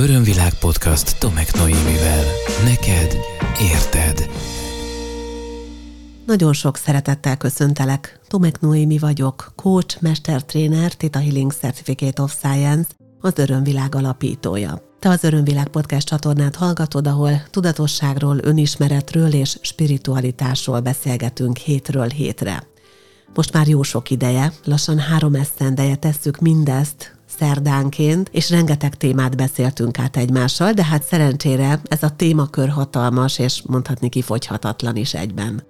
Örömvilág 0.00 0.54
podcast 0.58 1.18
Tomek 1.18 1.54
Noémivel. 1.54 2.24
Neked 2.64 3.16
érted. 3.72 4.30
Nagyon 6.26 6.52
sok 6.52 6.76
szeretettel 6.76 7.36
köszöntelek. 7.36 8.20
Tomek 8.28 8.60
Noémi 8.60 8.98
vagyok, 8.98 9.52
coach, 9.56 10.02
mestertréner, 10.02 10.94
Tita 10.94 11.18
Healing 11.18 11.52
Certificate 11.52 12.22
of 12.22 12.32
Science, 12.32 12.88
az 13.20 13.32
Örömvilág 13.38 13.94
alapítója. 13.94 14.82
Te 14.98 15.08
az 15.08 15.24
Örömvilág 15.24 15.68
podcast 15.68 16.06
csatornát 16.06 16.56
hallgatod, 16.56 17.06
ahol 17.06 17.42
tudatosságról, 17.50 18.38
önismeretről 18.42 19.32
és 19.32 19.58
spiritualitásról 19.60 20.80
beszélgetünk 20.80 21.56
hétről 21.56 22.08
hétre. 22.08 22.66
Most 23.34 23.52
már 23.52 23.68
jó 23.68 23.82
sok 23.82 24.10
ideje, 24.10 24.52
lassan 24.64 24.98
három 24.98 25.34
esztendeje 25.34 25.96
tesszük 25.96 26.38
mindezt 26.38 27.19
szerdánként, 27.38 28.28
és 28.32 28.50
rengeteg 28.50 28.96
témát 28.96 29.36
beszéltünk 29.36 29.98
át 29.98 30.16
egymással, 30.16 30.72
de 30.72 30.84
hát 30.84 31.02
szerencsére 31.02 31.80
ez 31.84 32.02
a 32.02 32.16
témakör 32.16 32.68
hatalmas, 32.68 33.38
és 33.38 33.62
mondhatni 33.66 34.08
kifogyhatatlan 34.08 34.96
is 34.96 35.14
egyben. 35.14 35.62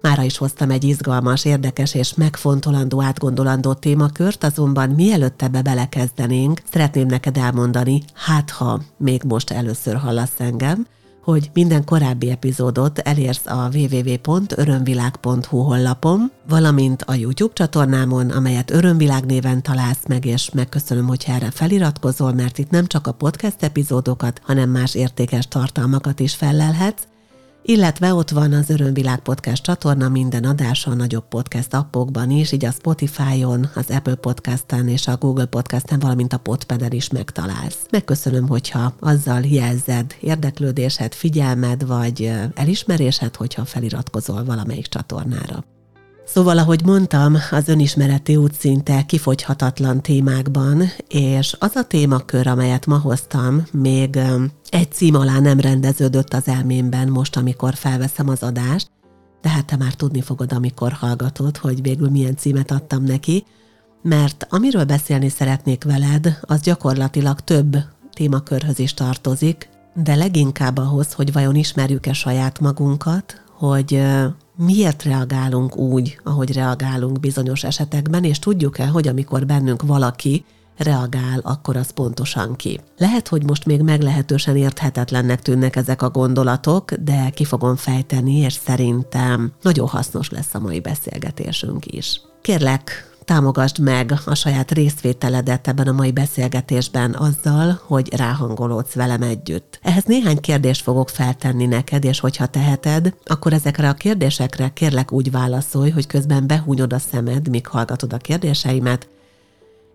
Mára 0.00 0.22
is 0.22 0.36
hoztam 0.36 0.70
egy 0.70 0.84
izgalmas, 0.84 1.44
érdekes 1.44 1.94
és 1.94 2.14
megfontolandó, 2.14 3.02
átgondolandó 3.02 3.72
témakört, 3.72 4.44
azonban 4.44 4.90
mielőtt 4.90 5.42
ebbe 5.42 5.62
belekezdenénk, 5.62 6.60
szeretném 6.72 7.06
neked 7.06 7.36
elmondani, 7.36 8.02
hát 8.14 8.50
ha 8.50 8.80
még 8.96 9.22
most 9.22 9.50
először 9.50 9.96
hallasz 9.96 10.40
engem, 10.40 10.86
hogy 11.26 11.50
minden 11.52 11.84
korábbi 11.84 12.30
epizódot 12.30 12.98
elérsz 12.98 13.46
a 13.46 13.68
www.örömvilág.hu 13.72 15.58
honlapon, 15.58 16.32
valamint 16.48 17.02
a 17.02 17.14
YouTube 17.14 17.52
csatornámon, 17.52 18.30
amelyet 18.30 18.70
Örömvilág 18.70 19.24
néven 19.24 19.62
találsz 19.62 20.06
meg, 20.08 20.24
és 20.24 20.50
megköszönöm, 20.50 21.06
hogy 21.06 21.24
erre 21.26 21.50
feliratkozol, 21.50 22.32
mert 22.32 22.58
itt 22.58 22.70
nem 22.70 22.86
csak 22.86 23.06
a 23.06 23.12
podcast 23.12 23.62
epizódokat, 23.62 24.40
hanem 24.44 24.70
más 24.70 24.94
értékes 24.94 25.48
tartalmakat 25.48 26.20
is 26.20 26.34
fellelhetsz, 26.34 27.02
illetve 27.66 28.14
ott 28.14 28.30
van 28.30 28.52
az 28.52 28.70
Örömvilág 28.70 29.20
Podcast 29.20 29.62
csatorna 29.62 30.08
minden 30.08 30.44
adása 30.44 30.90
a 30.90 30.94
nagyobb 30.94 31.28
podcast 31.28 31.74
appokban 31.74 32.30
is, 32.30 32.52
így 32.52 32.64
a 32.64 32.70
Spotify-on, 32.70 33.70
az 33.74 33.90
Apple 33.90 34.14
Podcast-en 34.14 34.88
és 34.88 35.06
a 35.06 35.16
Google 35.16 35.44
Podcast-en, 35.46 35.98
valamint 35.98 36.32
a 36.32 36.38
Podpeden 36.38 36.92
is 36.92 37.10
megtalálsz. 37.10 37.86
Megköszönöm, 37.90 38.48
hogyha 38.48 38.94
azzal 39.00 39.40
jelzed 39.44 40.14
érdeklődésed, 40.20 41.14
figyelmed 41.14 41.86
vagy 41.86 42.32
elismerésed, 42.54 43.36
hogyha 43.36 43.64
feliratkozol 43.64 44.44
valamelyik 44.44 44.86
csatornára. 44.86 45.75
Szóval, 46.26 46.58
ahogy 46.58 46.84
mondtam, 46.84 47.36
az 47.50 47.68
önismereti 47.68 48.36
út 48.36 48.54
szinte 48.54 49.02
kifogyhatatlan 49.02 50.02
témákban, 50.02 50.82
és 51.08 51.56
az 51.58 51.76
a 51.76 51.84
témakör, 51.84 52.46
amelyet 52.46 52.86
ma 52.86 52.98
hoztam, 52.98 53.62
még 53.72 54.18
egy 54.70 54.92
cím 54.92 55.14
alá 55.14 55.38
nem 55.38 55.60
rendeződött 55.60 56.34
az 56.34 56.48
elmémben 56.48 57.08
most, 57.08 57.36
amikor 57.36 57.74
felveszem 57.74 58.28
az 58.28 58.42
adást, 58.42 58.90
de 59.42 59.48
hát 59.48 59.66
te 59.66 59.76
már 59.76 59.94
tudni 59.94 60.20
fogod, 60.20 60.52
amikor 60.52 60.92
hallgatod, 60.92 61.56
hogy 61.56 61.82
végül 61.82 62.10
milyen 62.10 62.36
címet 62.36 62.70
adtam 62.70 63.04
neki, 63.04 63.44
mert 64.02 64.46
amiről 64.50 64.84
beszélni 64.84 65.28
szeretnék 65.28 65.84
veled, 65.84 66.38
az 66.40 66.60
gyakorlatilag 66.60 67.40
több 67.40 67.76
témakörhöz 68.12 68.78
is 68.78 68.94
tartozik, 68.94 69.68
de 69.94 70.14
leginkább 70.14 70.78
ahhoz, 70.78 71.12
hogy 71.12 71.32
vajon 71.32 71.54
ismerjük-e 71.54 72.12
saját 72.12 72.60
magunkat, 72.60 73.44
hogy 73.58 74.02
miért 74.56 75.02
reagálunk 75.02 75.76
úgy, 75.76 76.18
ahogy 76.24 76.52
reagálunk 76.52 77.20
bizonyos 77.20 77.64
esetekben, 77.64 78.24
és 78.24 78.38
tudjuk-e, 78.38 78.86
hogy 78.86 79.08
amikor 79.08 79.46
bennünk 79.46 79.82
valaki 79.82 80.44
reagál, 80.76 81.40
akkor 81.42 81.76
az 81.76 81.90
pontosan 81.90 82.56
ki. 82.56 82.80
Lehet, 82.98 83.28
hogy 83.28 83.44
most 83.44 83.66
még 83.66 83.80
meglehetősen 83.80 84.56
érthetetlennek 84.56 85.42
tűnnek 85.42 85.76
ezek 85.76 86.02
a 86.02 86.10
gondolatok, 86.10 86.92
de 86.92 87.30
ki 87.34 87.44
fogom 87.44 87.76
fejteni, 87.76 88.36
és 88.36 88.52
szerintem 88.52 89.52
nagyon 89.62 89.88
hasznos 89.88 90.30
lesz 90.30 90.54
a 90.54 90.58
mai 90.58 90.80
beszélgetésünk 90.80 91.86
is. 91.86 92.20
Kérlek, 92.42 93.15
támogasd 93.26 93.78
meg 93.78 94.12
a 94.24 94.34
saját 94.34 94.70
részvételedet 94.70 95.68
ebben 95.68 95.86
a 95.86 95.92
mai 95.92 96.12
beszélgetésben 96.12 97.14
azzal, 97.14 97.80
hogy 97.86 98.14
ráhangolódsz 98.14 98.92
velem 98.92 99.22
együtt. 99.22 99.78
Ehhez 99.82 100.04
néhány 100.04 100.40
kérdést 100.40 100.82
fogok 100.82 101.08
feltenni 101.08 101.66
neked, 101.66 102.04
és 102.04 102.20
hogyha 102.20 102.46
teheted, 102.46 103.14
akkor 103.24 103.52
ezekre 103.52 103.88
a 103.88 103.94
kérdésekre 103.94 104.68
kérlek 104.68 105.12
úgy 105.12 105.30
válaszolj, 105.30 105.90
hogy 105.90 106.06
közben 106.06 106.46
behúnyod 106.46 106.92
a 106.92 106.98
szemed, 106.98 107.48
míg 107.48 107.66
hallgatod 107.66 108.12
a 108.12 108.16
kérdéseimet, 108.16 109.08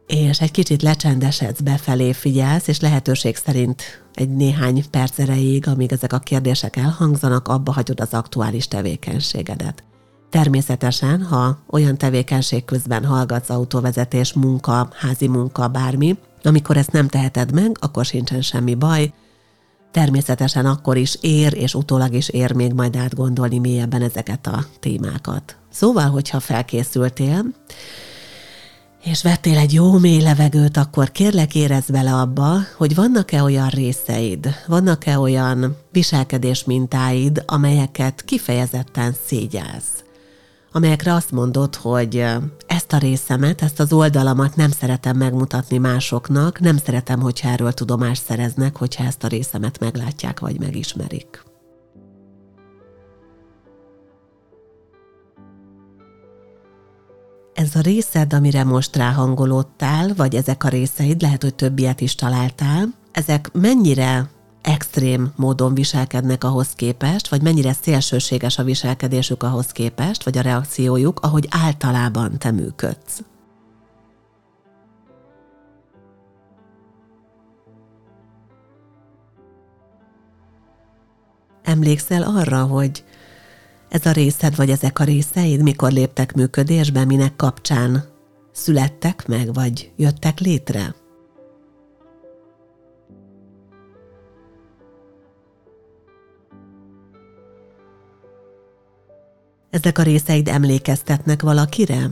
és 0.08 0.42
egy 0.42 0.52
kicsit 0.52 0.82
lecsendesedsz 0.82 1.60
befelé, 1.60 2.14
figyelsz, 2.14 2.68
és 2.68 2.80
lehetőség 2.80 3.36
szerint 3.36 3.84
egy 4.14 4.30
néhány 4.30 4.90
perc 4.90 5.20
erejéig, 5.20 5.68
amíg 5.68 5.92
ezek 5.92 6.14
a 6.14 6.20
kérdések 6.20 6.76
elhangzanak, 6.76 7.48
abba 7.48 7.72
hagyod 7.72 8.00
az 8.00 8.14
aktuális 8.14 8.68
tevékenységedet. 8.68 9.84
Természetesen, 10.32 11.24
ha 11.24 11.58
olyan 11.70 11.98
tevékenység 11.98 12.66
közben 12.66 13.06
hallgatsz 13.06 13.50
autóvezetés, 13.50 14.34
munka, 14.34 14.90
házi 14.94 15.28
munka, 15.28 15.68
bármi, 15.68 16.18
amikor 16.44 16.78
ezt 16.78 16.92
nem 16.92 17.08
teheted 17.08 17.54
meg, 17.54 17.78
akkor 17.80 18.06
sincsen 18.06 18.42
semmi 18.42 18.76
baj. 18.76 19.14
Természetesen 19.92 20.66
akkor 20.66 20.98
is 20.98 21.18
ér, 21.22 21.54
és 21.54 21.74
utólag 21.74 22.14
is 22.14 22.30
ér 22.30 22.54
még 22.54 22.74
majd 22.74 22.96
átgondolni 22.96 23.60
mélyebben 23.60 24.02
ezeket 24.02 24.48
a 24.48 24.66
témákat. 24.80 25.56
Szóval, 25.70 26.10
hogyha 26.10 26.40
felkészültél, 26.40 27.46
és 29.04 29.24
vettél 29.24 29.58
egy 29.58 29.74
jó 29.74 29.98
mély 29.98 30.22
levegőt, 30.22 30.78
akkor 30.78 31.12
kérlek 31.12 31.56
érezd 31.56 31.92
bele 31.92 32.14
abba, 32.14 32.58
hogy 32.78 32.96
vannak-e 32.96 33.44
olyan 33.44 33.70
részeid, 33.70 34.56
vannak-e 34.68 35.20
olyan 35.20 35.78
viselkedés 35.92 36.64
mintáid, 36.64 37.44
amelyeket 37.48 38.22
kifejezetten 38.26 39.16
szégyelsz 39.26 40.04
amelyekre 40.72 41.14
azt 41.14 41.32
mondod, 41.32 41.76
hogy 41.76 42.26
ezt 42.68 42.94
a 42.94 42.98
részemet, 42.98 43.62
ezt 43.62 43.80
az 43.80 43.94
oldalamat 43.94 44.56
nem 44.56 44.72
szeretem 44.72 45.18
megmutatni 45.18 45.78
másoknak, 45.78 46.60
nem 46.60 46.78
szeretem, 46.78 47.20
hogyha 47.20 47.50
erről 47.50 47.72
tudomást 47.72 48.24
szereznek, 48.24 48.78
hogyha 48.78 49.04
ezt 49.04 49.24
a 49.24 49.28
részemet 49.28 49.80
meglátják 49.80 50.40
vagy 50.40 50.60
megismerik. 50.60 51.44
Ez 57.54 57.76
a 57.76 57.82
részed, 57.82 58.34
amire 58.34 58.64
most 58.64 58.96
ráhangolódtál, 58.96 60.14
vagy 60.16 60.36
ezek 60.36 60.64
a 60.64 60.68
részeid, 60.68 61.22
lehet, 61.22 61.42
hogy 61.42 61.56
több 61.56 61.80
is 61.98 62.16
találtál, 62.16 62.88
ezek 63.12 63.50
mennyire 63.54 64.30
extrém 64.62 65.34
módon 65.36 65.74
viselkednek 65.74 66.44
ahhoz 66.44 66.74
képest, 66.74 67.28
vagy 67.28 67.42
mennyire 67.42 67.74
szélsőséges 67.74 68.58
a 68.58 68.64
viselkedésük 68.64 69.44
ahhoz 69.44 69.72
képest, 69.72 70.24
vagy 70.24 70.38
a 70.38 70.42
reakciójuk, 70.42 71.20
ahogy 71.20 71.48
általában 71.50 72.38
te 72.38 72.52
működsz. 72.52 73.24
Emlékszel 81.64 82.24
arra, 82.24 82.64
hogy 82.64 83.04
ez 83.90 84.06
a 84.06 84.12
részed, 84.12 84.56
vagy 84.56 84.70
ezek 84.70 85.00
a 85.00 85.04
részeid 85.04 85.62
mikor 85.62 85.92
léptek 85.92 86.34
működésbe, 86.34 87.06
minek 87.06 87.36
kapcsán 87.36 88.04
születtek 88.52 89.28
meg, 89.28 89.54
vagy 89.54 89.92
jöttek 89.96 90.40
létre? 90.40 91.01
Ezek 99.72 99.98
a 99.98 100.04
részeid 100.04 100.48
emlékeztetnek 100.48 101.42
valakire? 101.42 102.10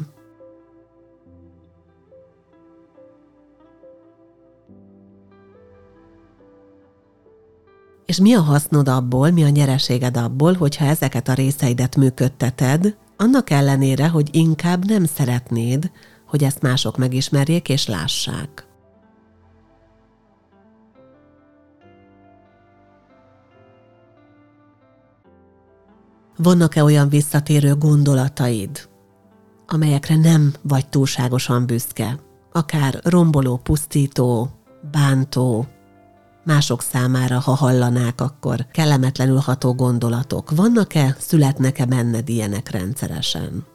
És 8.05 8.19
mi 8.19 8.33
a 8.33 8.41
hasznod 8.41 8.87
abból, 8.87 9.31
mi 9.31 9.43
a 9.43 9.49
nyereséged 9.49 10.17
abból, 10.17 10.53
hogyha 10.53 10.85
ezeket 10.85 11.27
a 11.27 11.33
részeidet 11.33 11.95
működteted, 11.95 12.97
annak 13.17 13.49
ellenére, 13.49 14.07
hogy 14.07 14.35
inkább 14.35 14.85
nem 14.85 15.05
szeretnéd, 15.05 15.91
hogy 16.27 16.43
ezt 16.43 16.61
mások 16.61 16.97
megismerjék 16.97 17.69
és 17.69 17.87
lássák. 17.87 18.68
Vannak-e 26.43 26.83
olyan 26.83 27.09
visszatérő 27.09 27.75
gondolataid, 27.75 28.89
amelyekre 29.67 30.15
nem 30.15 30.53
vagy 30.61 30.89
túlságosan 30.89 31.65
büszke, 31.65 32.19
akár 32.51 32.99
romboló, 33.03 33.57
pusztító, 33.57 34.49
bántó, 34.91 35.67
mások 36.43 36.81
számára, 36.81 37.39
ha 37.39 37.51
hallanák, 37.51 38.21
akkor 38.21 38.67
kellemetlenül 38.71 39.37
ható 39.37 39.73
gondolatok. 39.73 40.51
Vannak-e, 40.55 41.15
születnek-e 41.19 41.85
benned 41.85 42.29
ilyenek 42.29 42.69
rendszeresen? 42.69 43.65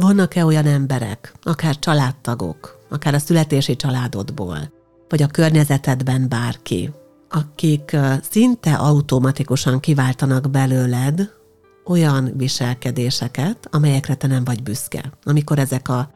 vannak-e 0.00 0.44
olyan 0.44 0.66
emberek, 0.66 1.32
akár 1.42 1.78
családtagok, 1.78 2.78
akár 2.88 3.14
a 3.14 3.18
születési 3.18 3.76
családodból, 3.76 4.79
vagy 5.10 5.22
a 5.22 5.26
környezetedben 5.26 6.28
bárki, 6.28 6.90
akik 7.28 7.96
szinte 8.30 8.74
automatikusan 8.74 9.80
kiváltanak 9.80 10.50
belőled 10.50 11.32
olyan 11.84 12.32
viselkedéseket, 12.36 13.68
amelyekre 13.70 14.14
te 14.14 14.26
nem 14.26 14.44
vagy 14.44 14.62
büszke. 14.62 15.12
Amikor 15.24 15.58
ezek 15.58 15.88
a, 15.88 16.10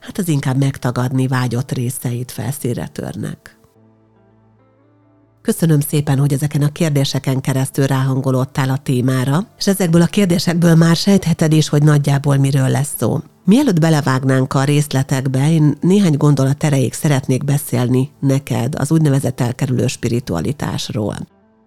hát 0.00 0.18
az 0.18 0.28
inkább 0.28 0.56
megtagadni 0.56 1.26
vágyott 1.26 1.72
részeit 1.72 2.30
felszínre 2.30 2.88
törnek. 2.88 3.59
Köszönöm 5.42 5.80
szépen, 5.80 6.18
hogy 6.18 6.32
ezeken 6.32 6.62
a 6.62 6.72
kérdéseken 6.72 7.40
keresztül 7.40 7.86
ráhangolódtál 7.86 8.70
a 8.70 8.76
témára, 8.76 9.46
és 9.58 9.66
ezekből 9.66 10.02
a 10.02 10.06
kérdésekből 10.06 10.74
már 10.74 10.96
sejtheted 10.96 11.52
is, 11.52 11.68
hogy 11.68 11.82
nagyjából 11.82 12.36
miről 12.36 12.68
lesz 12.68 12.94
szó. 12.98 13.18
Mielőtt 13.44 13.80
belevágnánk 13.80 14.54
a 14.54 14.64
részletekbe, 14.64 15.50
én 15.50 15.76
néhány 15.80 16.16
gondolat 16.16 16.64
erejéig 16.64 16.92
szeretnék 16.92 17.44
beszélni 17.44 18.10
neked 18.20 18.74
az 18.74 18.90
úgynevezett 18.90 19.40
elkerülő 19.40 19.86
spiritualitásról. 19.86 21.16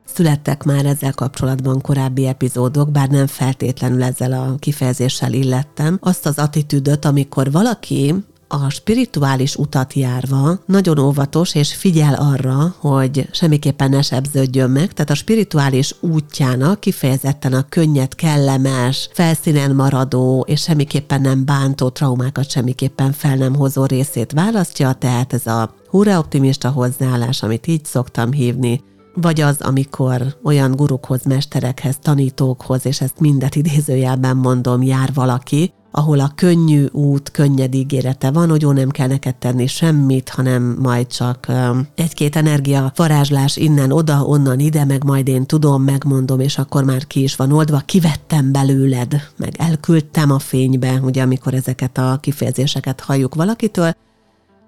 Születtek 0.06 0.64
már 0.64 0.86
ezzel 0.86 1.14
kapcsolatban 1.14 1.82
korábbi 1.82 2.28
epizódok, 2.28 2.92
bár 2.92 3.10
nem 3.10 3.28
feltétlenül 3.28 4.04
ezzel 4.04 4.32
a 4.34 4.56
kifejezéssel 4.60 5.34
illettem. 5.34 5.98
Azt 6.02 6.26
az 6.26 6.38
attitűdöt, 6.38 7.06
amikor 7.06 7.52
valaki 7.52 8.16
a 8.54 8.70
spirituális 8.70 9.56
utat 9.56 9.94
járva 9.94 10.60
nagyon 10.66 11.00
óvatos, 11.00 11.56
és 11.56 11.76
figyel 11.76 12.14
arra, 12.14 12.76
hogy 12.80 13.28
semmiképpen 13.32 13.90
ne 13.90 14.02
sebződjön 14.02 14.70
meg, 14.70 14.94
tehát 14.94 15.10
a 15.10 15.16
spirituális 15.16 15.96
útjának 16.00 16.80
kifejezetten 16.80 17.54
a 17.54 17.66
könnyed, 17.70 18.16
kellemes, 18.16 19.10
felszínen 19.14 19.76
maradó, 19.76 20.46
és 20.48 20.62
semmiképpen 20.62 21.22
nem 21.22 21.46
bántó 21.46 21.90
traumákat 21.90 22.50
semmiképpen 22.50 23.12
fel 23.12 23.36
nem 23.36 23.56
hozó 23.56 23.86
részét 23.86 24.32
választja, 24.32 24.94
tehát 24.94 25.34
ez 25.34 25.48
a 25.48 25.74
hurra 25.90 26.20
optimista 26.20 26.70
hozzáállás, 26.70 27.44
amit 27.44 27.68
így 27.68 27.86
szoktam 27.86 28.32
hívni, 28.32 28.82
vagy 29.14 29.42
az, 29.42 29.62
amikor 29.62 30.38
olyan 30.44 30.72
gurukhoz, 30.72 31.24
mesterekhez, 31.24 31.98
tanítókhoz, 32.02 32.86
és 32.86 33.02
ezt 33.02 33.20
mindet 33.20 33.56
idézőjelben 33.56 34.38
mondom, 34.38 34.84
jár 34.84 35.14
valaki, 35.14 35.74
ahol 35.96 36.20
a 36.20 36.32
könnyű 36.36 36.86
út, 36.86 37.32
könnyed 37.32 37.74
ígérete 37.74 38.32
van, 38.32 38.50
hogy 38.50 38.62
jó, 38.62 38.72
nem 38.72 38.90
kell 38.90 39.08
neked 39.08 39.36
tenni 39.36 39.68
semmit, 39.68 40.30
hanem 40.30 40.78
majd 40.80 41.08
csak 41.08 41.48
egy-két 41.96 42.36
energia 42.36 42.92
varázslás 42.96 43.58
innen, 43.58 43.92
oda, 43.92 44.24
onnan, 44.26 44.60
ide, 44.60 44.86
meg 44.86 45.04
majd 45.04 45.28
én 45.28 45.46
tudom, 45.46 45.84
megmondom, 45.84 46.40
és 46.40 46.58
akkor 46.58 46.84
már 46.84 47.08
ki 47.08 47.24
is 47.24 47.36
van 47.36 47.52
oldva, 47.52 47.82
kivettem 47.86 48.52
belőled, 48.52 49.22
meg 49.38 49.54
elküldtem 49.58 50.32
a 50.32 50.40
fénybe, 50.40 51.00
ugye 51.04 51.22
amikor 51.22 51.54
ezeket 51.54 51.98
a 51.98 52.18
kifejezéseket 52.22 53.00
halljuk 53.00 53.36
valakitől, 53.36 53.96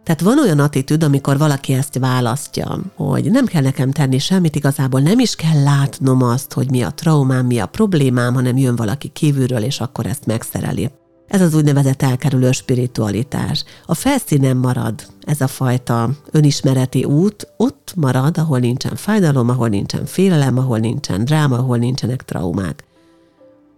tehát 0.04 0.22
van 0.22 0.39
olyan 0.39 0.60
attitűd, 0.60 1.04
amikor 1.04 1.38
valaki 1.38 1.74
ezt 1.74 1.98
választja, 1.98 2.80
hogy 2.95 3.31
nem 3.31 3.45
kell 3.45 3.62
nekem 3.62 3.92
tenni 3.92 4.18
semmit, 4.18 4.56
igazából 4.56 5.00
nem 5.00 5.19
is 5.19 5.36
kell 5.36 5.63
látnom 5.63 6.22
azt, 6.22 6.54
hogy 6.54 6.69
mi 6.69 6.81
a 6.81 6.89
traumám, 6.89 7.45
mi 7.45 7.60
a 7.60 7.66
problémám, 7.66 8.33
hanem 8.33 8.57
jön 8.57 8.75
valaki 8.75 9.07
kívülről, 9.07 9.63
és 9.63 9.80
akkor 9.80 10.06
ezt 10.06 10.25
megszereli. 10.25 10.89
Ez 11.27 11.42
az 11.42 11.54
úgynevezett 11.54 12.01
elkerülő 12.01 12.51
spiritualitás. 12.51 13.63
A 13.86 13.94
felszínen 13.94 14.57
marad 14.57 15.06
ez 15.22 15.42
a 15.42 15.48
fajta 15.48 16.10
önismereti 16.31 17.04
út, 17.04 17.48
ott 17.57 17.94
marad, 17.95 18.38
ahol 18.38 18.60
nincsen 18.60 18.95
fájdalom, 18.95 19.50
ahol 19.50 19.68
nincsen 19.68 20.06
félelem, 20.06 20.57
ahol 20.57 20.77
nincsen 20.77 21.25
dráma, 21.25 21.57
ahol 21.57 21.77
nincsenek 21.77 22.24
traumák. 22.24 22.83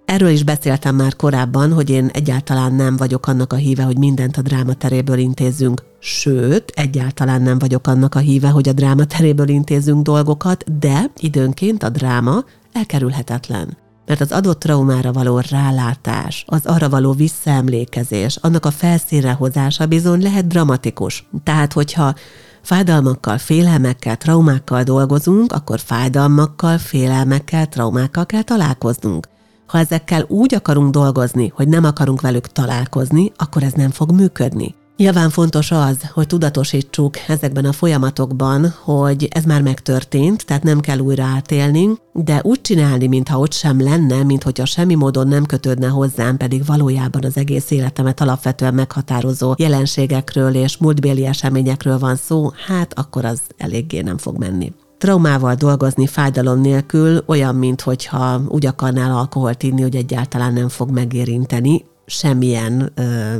Erről 0.05 0.29
is 0.29 0.43
beszéltem 0.43 0.95
már 0.95 1.15
korábban, 1.15 1.73
hogy 1.73 1.89
én 1.89 2.09
egyáltalán 2.13 2.73
nem 2.73 2.97
vagyok 2.97 3.27
annak 3.27 3.53
a 3.53 3.55
híve, 3.55 3.83
hogy 3.83 3.97
mindent 3.97 4.37
a 4.37 4.41
dráma 4.41 4.73
teréből 4.73 5.17
intézzünk, 5.17 5.83
sőt, 5.99 6.71
egyáltalán 6.75 7.41
nem 7.41 7.59
vagyok 7.59 7.87
annak 7.87 8.15
a 8.15 8.19
híve, 8.19 8.49
hogy 8.49 8.69
a 8.69 8.73
dráma 8.73 9.05
teréből 9.05 9.47
intézzünk 9.47 10.03
dolgokat, 10.03 10.79
de 10.79 11.11
időnként 11.17 11.83
a 11.83 11.89
dráma 11.89 12.43
elkerülhetetlen 12.71 13.77
mert 14.07 14.21
az 14.21 14.31
adott 14.31 14.59
traumára 14.59 15.11
való 15.11 15.41
rálátás, 15.49 16.45
az 16.47 16.65
arra 16.65 16.89
való 16.89 17.11
visszaemlékezés, 17.11 18.37
annak 18.41 18.65
a 18.65 18.71
felszínre 18.71 19.31
hozása 19.31 19.85
bizony 19.85 20.21
lehet 20.21 20.47
dramatikus. 20.47 21.27
Tehát, 21.43 21.73
hogyha 21.73 22.13
fájdalmakkal, 22.61 23.37
félelmekkel, 23.37 24.17
traumákkal 24.17 24.83
dolgozunk, 24.83 25.51
akkor 25.51 25.79
fájdalmakkal, 25.79 26.77
félelmekkel, 26.77 27.67
traumákkal 27.67 28.25
kell 28.25 28.41
találkoznunk. 28.41 29.27
Ha 29.67 29.77
ezekkel 29.77 30.25
úgy 30.27 30.55
akarunk 30.55 30.91
dolgozni, 30.91 31.51
hogy 31.55 31.67
nem 31.67 31.83
akarunk 31.83 32.21
velük 32.21 32.47
találkozni, 32.47 33.31
akkor 33.35 33.63
ez 33.63 33.73
nem 33.73 33.89
fog 33.89 34.11
működni. 34.11 34.75
Nyilván 34.97 35.29
fontos 35.29 35.71
az, 35.71 35.97
hogy 36.13 36.27
tudatosítsuk 36.27 37.17
ezekben 37.27 37.65
a 37.65 37.71
folyamatokban, 37.71 38.73
hogy 38.83 39.27
ez 39.29 39.43
már 39.43 39.61
megtörtént, 39.61 40.45
tehát 40.45 40.63
nem 40.63 40.79
kell 40.79 40.99
újra 40.99 41.23
átélni, 41.23 41.89
de 42.13 42.39
úgy 42.43 42.61
csinálni, 42.61 43.07
mintha 43.07 43.39
ott 43.39 43.53
sem 43.53 43.81
lenne, 43.81 44.23
mint 44.23 44.43
hogyha 44.43 44.65
semmi 44.65 44.95
módon 44.95 45.27
nem 45.27 45.45
kötődne 45.45 45.87
hozzám, 45.87 46.37
pedig 46.37 46.65
valójában 46.65 47.23
az 47.23 47.37
egész 47.37 47.71
életemet 47.71 48.21
alapvetően 48.21 48.73
meghatározó 48.73 49.53
jelenségekről 49.57 50.55
és 50.55 50.77
múltbéli 50.77 51.25
eseményekről 51.25 51.99
van 51.99 52.15
szó, 52.15 52.51
hát 52.67 52.93
akkor 52.99 53.25
az 53.25 53.39
eléggé 53.57 54.01
nem 54.01 54.17
fog 54.17 54.37
menni. 54.37 54.73
Traumával 54.97 55.55
dolgozni 55.55 56.07
fájdalom 56.07 56.61
nélkül 56.61 57.23
olyan, 57.25 57.55
mintha 57.55 58.41
úgy 58.47 58.65
akarnál 58.65 59.17
alkoholt 59.17 59.63
inni, 59.63 59.81
hogy 59.81 59.95
egyáltalán 59.95 60.53
nem 60.53 60.69
fog 60.69 60.89
megérinteni, 60.91 61.85
semmilyen, 62.09 62.93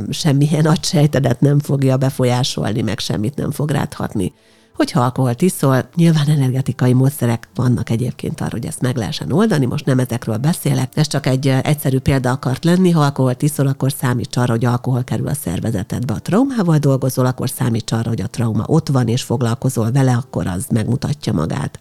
semmilyen 0.10 0.66
agysejtedet 0.66 1.42
nem 1.42 1.60
fogja 1.60 1.98
befolyásolni, 1.98 2.82
meg 2.82 3.00
semmit 3.00 3.36
nem 3.36 3.52
fog 3.52 3.70
ráthatni. 3.70 4.34
Hogyha 4.74 5.02
alkoholt 5.02 5.42
iszol, 5.42 5.90
nyilván 5.96 6.28
energetikai 6.28 6.94
módszerek 6.94 7.50
vannak 7.56 7.90
egyébként 7.90 8.42
arra, 8.42 8.52
hogy 8.52 8.66
ezt 8.66 8.82
meg 8.82 8.96
lehessen 8.96 9.32
oldani, 9.32 9.66
most 9.66 9.86
nem 9.86 10.00
ezekről 10.00 10.38
beszélek, 10.38 10.92
ez 10.96 11.08
csak 11.08 11.26
egy 11.26 11.48
egyszerű 11.48 12.00
példa 12.00 12.32
akart 12.32 12.64
lenni, 12.64 12.92
ha 12.92 13.02
alkoholt 13.02 13.42
iszol, 13.42 13.68
akkor 13.68 13.92
számíts 13.92 14.38
arra, 14.38 14.52
hogy 14.52 14.66
alkohol 14.66 15.04
kerül 15.04 15.28
a 15.28 15.34
szervezetedbe. 15.34 16.14
A 16.14 16.20
traumával 16.20 16.78
dolgozol, 16.78 17.26
akkor 17.26 17.50
számíts 17.50 17.92
arra, 17.92 18.10
hogy 18.10 18.22
a 18.22 18.28
trauma 18.28 18.64
ott 18.68 18.88
van, 18.88 19.08
és 19.08 19.22
foglalkozol 19.22 19.92
vele, 19.92 20.14
akkor 20.14 20.48
az 20.48 20.66
megmutatja 20.70 21.34
magát. 21.34 21.80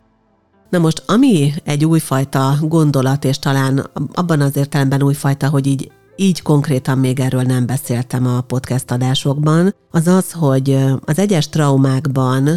Na 0.70 0.78
most, 0.78 1.02
ami 1.06 1.52
egy 1.64 1.84
újfajta 1.84 2.56
gondolat, 2.60 3.24
és 3.24 3.38
talán 3.38 3.90
abban 4.12 4.40
az 4.40 4.56
értelemben 4.56 5.02
újfajta, 5.02 5.48
hogy 5.48 5.66
így 5.66 5.90
így 6.16 6.42
konkrétan 6.42 6.98
még 6.98 7.20
erről 7.20 7.42
nem 7.42 7.66
beszéltem 7.66 8.26
a 8.26 8.40
podcast 8.40 8.90
adásokban, 8.90 9.74
az 9.90 10.06
az, 10.06 10.32
hogy 10.32 10.78
az 11.04 11.18
egyes 11.18 11.48
traumákban 11.48 12.48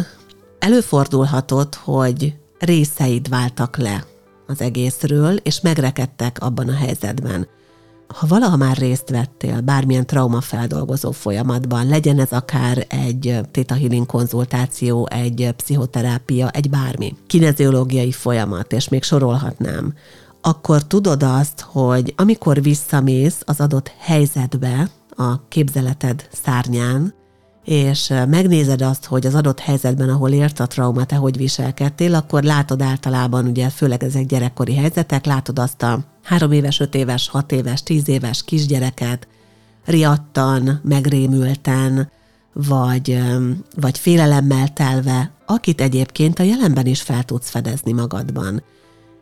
előfordulhatott, 0.58 1.74
hogy 1.74 2.34
részeid 2.58 3.28
váltak 3.28 3.76
le 3.76 4.04
az 4.46 4.60
egészről, 4.60 5.36
és 5.36 5.60
megrekedtek 5.60 6.36
abban 6.40 6.68
a 6.68 6.74
helyzetben. 6.74 7.48
Ha 8.14 8.26
valaha 8.26 8.56
már 8.56 8.76
részt 8.76 9.10
vettél 9.10 9.60
bármilyen 9.60 10.06
traumafeldolgozó 10.06 11.10
folyamatban, 11.10 11.88
legyen 11.88 12.18
ez 12.18 12.32
akár 12.32 12.86
egy 12.88 13.40
Theta 13.50 13.74
Healing 13.74 14.06
konzultáció, 14.06 15.08
egy 15.10 15.52
pszichoterápia, 15.56 16.50
egy 16.50 16.70
bármi, 16.70 17.16
kineziológiai 17.26 18.12
folyamat, 18.12 18.72
és 18.72 18.88
még 18.88 19.02
sorolhatnám, 19.02 19.94
akkor 20.40 20.86
tudod 20.86 21.22
azt, 21.22 21.60
hogy 21.60 22.14
amikor 22.16 22.62
visszamész 22.62 23.42
az 23.44 23.60
adott 23.60 23.92
helyzetbe, 23.98 24.90
a 25.16 25.48
képzeleted 25.48 26.28
szárnyán, 26.32 27.14
és 27.64 28.12
megnézed 28.28 28.82
azt, 28.82 29.04
hogy 29.04 29.26
az 29.26 29.34
adott 29.34 29.58
helyzetben, 29.58 30.08
ahol 30.08 30.30
ért 30.30 30.60
a 30.60 30.66
trauma, 30.66 31.04
te 31.04 31.16
hogy 31.16 31.36
viselkedtél, 31.36 32.14
akkor 32.14 32.42
látod 32.42 32.82
általában, 32.82 33.46
ugye 33.46 33.68
főleg 33.68 34.02
ezek 34.02 34.26
gyerekkori 34.26 34.74
helyzetek, 34.74 35.24
látod 35.24 35.58
azt 35.58 35.82
a 35.82 36.04
három 36.22 36.52
éves, 36.52 36.80
öt 36.80 36.94
éves, 36.94 37.28
hat 37.28 37.52
éves, 37.52 37.82
tíz 37.82 38.08
éves 38.08 38.44
kisgyereket, 38.44 39.28
riadtan, 39.84 40.80
megrémülten, 40.82 42.10
vagy, 42.52 43.18
vagy 43.76 43.98
félelemmel 43.98 44.72
telve, 44.72 45.30
akit 45.46 45.80
egyébként 45.80 46.38
a 46.38 46.42
jelenben 46.42 46.86
is 46.86 47.02
fel 47.02 47.22
tudsz 47.22 47.50
fedezni 47.50 47.92
magadban. 47.92 48.62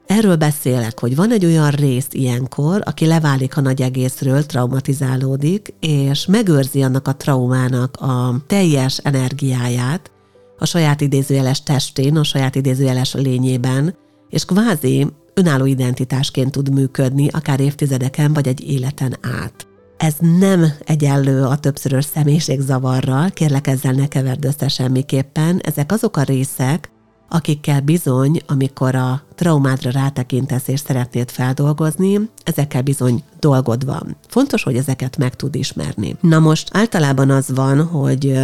Erről 0.09 0.37
beszélek, 0.37 0.99
hogy 1.01 1.17
van 1.17 1.33
egy 1.33 1.45
olyan 1.45 1.71
rész 1.71 2.09
ilyenkor, 2.11 2.83
aki 2.85 3.07
leválik 3.07 3.57
a 3.57 3.61
nagy 3.61 3.83
egészről, 3.83 4.47
traumatizálódik, 4.47 5.75
és 5.81 6.27
megőrzi 6.27 6.83
annak 6.83 7.09
a 7.09 7.17
traumának 7.17 7.97
a 7.97 8.43
teljes 8.47 8.99
energiáját 8.99 10.11
a 10.59 10.67
saját 10.67 11.01
idézőjeles 11.01 11.63
testén, 11.63 12.17
a 12.17 12.25
saját 12.25 12.55
idézőjeles 12.55 13.15
lényében, 13.15 13.97
és 14.31 14.45
kvázi 14.45 15.07
önálló 15.35 15.65
identitásként 15.65 16.51
tud 16.51 16.73
működni, 16.73 17.29
akár 17.29 17.61
évtizedeken 17.61 18.33
vagy 18.33 18.49
egy 18.49 18.71
életen 18.71 19.17
át. 19.21 19.67
Ez 19.97 20.15
nem 20.39 20.67
egyenlő 20.85 21.45
a 21.45 21.59
többszörös 21.59 22.05
személyiségzavarral, 22.05 23.31
kérlek 23.31 23.67
ezzel 23.67 23.93
ne 23.93 24.07
keverd 24.07 24.45
össze 24.45 24.69
semmiképpen, 24.69 25.61
ezek 25.63 25.93
azok 25.93 26.17
a 26.17 26.23
részek, 26.23 26.91
akikkel 27.29 27.81
bizony, 27.81 28.41
amikor 28.47 28.95
a 28.95 29.23
traumádra 29.35 29.91
rátekintesz 29.91 30.69
és 30.69 30.81
szeretnéd 30.81 31.31
feldolgozni, 31.31 32.29
ezekkel 32.45 32.83
bizony 32.83 33.23
dolgod 33.39 33.85
van. 33.85 34.17
Fontos, 34.29 34.63
hogy 34.63 34.77
ezeket 34.77 35.17
meg 35.17 35.37
tud 35.37 35.55
ismerni. 35.55 36.17
Na 36.21 36.39
most 36.39 36.69
általában 36.73 37.31
az 37.31 37.51
van, 37.55 37.87
hogy 37.87 38.39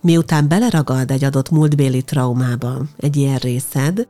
miután 0.00 0.48
beleragad 0.48 1.10
egy 1.10 1.24
adott 1.24 1.50
múltbéli 1.50 2.02
traumába 2.02 2.82
egy 2.96 3.16
ilyen 3.16 3.38
részed, 3.38 4.06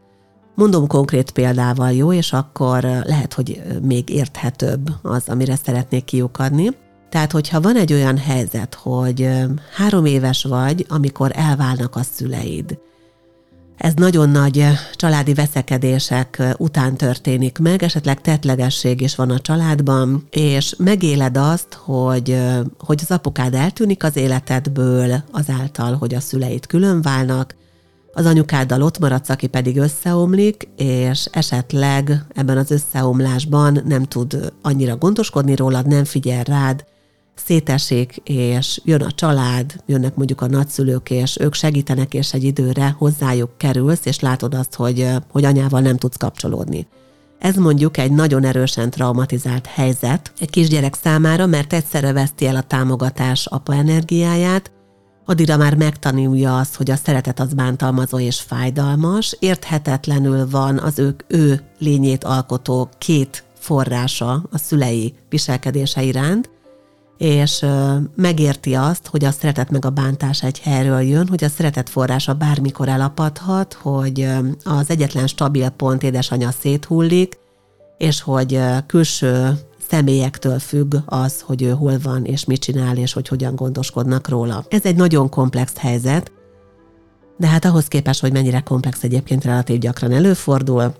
Mondom 0.57 0.87
konkrét 0.87 1.31
példával, 1.31 1.93
jó, 1.93 2.13
és 2.13 2.33
akkor 2.33 2.83
lehet, 2.83 3.33
hogy 3.33 3.63
még 3.83 4.09
érthetőbb 4.09 4.91
az, 5.03 5.29
amire 5.29 5.57
szeretnék 5.57 6.05
kiukadni. 6.05 6.71
Tehát, 7.09 7.33
hogyha 7.33 7.61
van 7.61 7.77
egy 7.77 7.93
olyan 7.93 8.19
helyzet, 8.19 8.75
hogy 8.75 9.29
három 9.77 10.05
éves 10.05 10.45
vagy, 10.45 10.87
amikor 10.89 11.31
elválnak 11.35 11.97
a 11.97 12.03
szüleid, 12.03 12.79
ez 13.77 13.95
nagyon 13.95 14.29
nagy 14.29 14.65
családi 14.95 15.35
veszekedések 15.35 16.43
után 16.57 16.97
történik 16.97 17.59
meg, 17.59 17.83
esetleg 17.83 18.21
tetlegesség 18.21 19.01
is 19.01 19.15
van 19.17 19.31
a 19.31 19.41
családban, 19.41 20.27
és 20.31 20.75
megéled 20.79 21.37
azt, 21.37 21.75
hogy, 21.75 22.39
hogy 22.79 23.01
az 23.03 23.11
apukád 23.11 23.55
eltűnik 23.55 24.05
az 24.05 24.17
életedből 24.17 25.23
azáltal, 25.31 25.95
hogy 25.95 26.15
a 26.15 26.21
szüleit 26.21 26.67
külön 26.67 27.03
válnak, 27.03 27.55
az 28.13 28.27
anyukáddal 28.27 28.83
ott 28.83 28.99
maradsz, 28.99 29.29
aki 29.29 29.47
pedig 29.47 29.77
összeomlik, 29.77 30.69
és 30.77 31.29
esetleg 31.31 32.25
ebben 32.35 32.59
az 32.59 32.71
összeomlásban 32.71 33.83
nem 33.87 34.05
tud 34.05 34.53
annyira 34.63 34.97
gondoskodni 34.97 35.55
rólad, 35.55 35.87
nem 35.87 36.05
figyel 36.05 36.43
rád, 36.43 36.85
szétesik, 37.39 38.17
és 38.25 38.81
jön 38.85 39.03
a 39.03 39.13
család, 39.13 39.83
jönnek 39.87 40.15
mondjuk 40.15 40.41
a 40.41 40.47
nagyszülők, 40.47 41.11
és 41.11 41.37
ők 41.41 41.55
segítenek, 41.55 42.15
és 42.15 42.33
egy 42.33 42.45
időre 42.45 42.95
hozzájuk 42.99 43.59
kerülsz, 43.59 44.07
és 44.07 44.21
látod 44.21 44.55
azt, 44.55 44.75
hogy, 44.75 45.09
hogy 45.31 45.45
anyával 45.45 45.81
nem 45.81 45.97
tudsz 45.97 46.17
kapcsolódni. 46.17 46.87
Ez 47.39 47.57
mondjuk 47.57 47.97
egy 47.97 48.13
nagyon 48.13 48.45
erősen 48.45 48.91
traumatizált 48.91 49.67
helyzet 49.67 50.33
egy 50.39 50.51
kisgyerek 50.51 50.95
számára, 50.95 51.47
mert 51.47 51.73
egyszerre 51.73 52.13
veszti 52.13 52.47
el 52.47 52.57
a 52.57 52.63
támogatás 52.63 53.47
apa 53.47 53.75
energiáját, 53.75 54.71
addigra 55.25 55.57
már 55.57 55.75
megtanulja 55.75 56.59
azt, 56.59 56.77
hogy 56.77 56.91
a 56.91 56.97
szeretet 56.97 57.41
az 57.41 57.55
bántalmazó 57.55 58.19
és 58.19 58.41
fájdalmas, 58.41 59.37
érthetetlenül 59.39 60.51
van 60.51 60.79
az 60.79 60.99
ők 60.99 61.23
ő 61.29 61.61
lényét 61.79 62.25
alkotó 62.25 62.89
két 62.99 63.45
forrása 63.59 64.49
a 64.51 64.59
szülei 64.59 65.15
viselkedése 65.29 66.03
iránt, 66.03 66.51
és 67.19 67.67
megérti 68.17 68.75
azt, 68.75 69.07
hogy 69.07 69.25
a 69.25 69.31
szeretet 69.31 69.71
meg 69.71 69.85
a 69.85 69.91
bántás 69.91 70.43
egy 70.43 70.59
helyről 70.59 71.01
jön, 71.01 71.29
hogy 71.29 71.45
a 71.45 71.49
szeretet 71.49 71.89
forrása 71.89 72.35
bármikor 72.35 72.89
elapadhat, 72.89 73.73
hogy 73.73 74.29
az 74.65 74.91
egyetlen 74.91 75.27
stabil 75.27 75.69
pont 75.69 76.03
édesanyja 76.03 76.51
széthullik, 76.61 77.39
és 77.99 78.21
hogy 78.21 78.61
külső 78.87 79.59
személyektől 79.89 80.59
függ 80.59 80.95
az, 81.07 81.41
hogy 81.41 81.63
ő 81.63 81.71
hol 81.71 81.99
van, 82.03 82.25
és 82.25 82.45
mit 82.45 82.61
csinál, 82.61 82.97
és 82.97 83.13
hogy 83.13 83.29
hogyan 83.29 83.55
gondoskodnak 83.55 84.29
róla. 84.29 84.65
Ez 84.69 84.85
egy 84.85 84.97
nagyon 84.97 85.29
komplex 85.29 85.73
helyzet, 85.77 86.33
de 87.39 87.47
hát 87.47 87.65
ahhoz 87.65 87.89
képest, 87.89 88.21
hogy 88.21 88.33
mennyire 88.33 88.61
komplex 88.61 89.03
egyébként 89.03 89.45
relatív 89.45 89.79
gyakran 89.79 90.13
előfordul, 90.13 90.95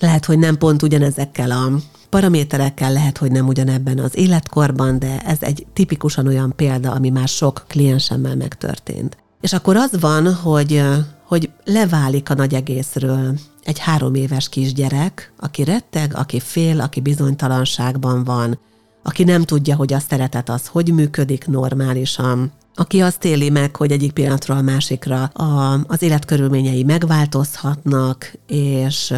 lehet, 0.00 0.24
hogy 0.24 0.38
nem 0.38 0.58
pont 0.58 0.82
ugyanezekkel 0.82 1.50
a 1.50 1.70
paraméterekkel, 2.12 2.92
lehet, 2.92 3.18
hogy 3.18 3.30
nem 3.30 3.46
ugyanebben 3.46 3.98
az 3.98 4.16
életkorban, 4.16 4.98
de 4.98 5.20
ez 5.20 5.38
egy 5.40 5.66
tipikusan 5.72 6.26
olyan 6.26 6.52
példa, 6.56 6.90
ami 6.90 7.10
már 7.10 7.28
sok 7.28 7.64
kliensemmel 7.68 8.36
megtörtént. 8.36 9.16
És 9.40 9.52
akkor 9.52 9.76
az 9.76 10.00
van, 10.00 10.34
hogy, 10.34 10.82
hogy 11.26 11.50
leválik 11.64 12.30
a 12.30 12.34
nagy 12.34 12.54
egészről 12.54 13.38
egy 13.64 13.78
három 13.78 14.14
éves 14.14 14.48
kisgyerek, 14.48 15.32
aki 15.38 15.64
retteg, 15.64 16.16
aki 16.16 16.40
fél, 16.40 16.80
aki 16.80 17.00
bizonytalanságban 17.00 18.24
van, 18.24 18.58
aki 19.02 19.24
nem 19.24 19.42
tudja, 19.42 19.76
hogy 19.76 19.92
a 19.92 19.98
szeretet 19.98 20.48
az 20.48 20.66
hogy 20.66 20.92
működik 20.92 21.46
normálisan, 21.46 22.52
aki 22.74 23.00
azt 23.00 23.24
éli 23.24 23.50
meg, 23.50 23.76
hogy 23.76 23.90
egyik 23.90 24.12
pillanatról 24.12 24.56
a 24.56 24.62
másikra 24.62 25.22
a, 25.22 25.80
az 25.86 26.02
életkörülményei 26.02 26.84
megváltozhatnak, 26.84 28.32
és, 28.46 29.14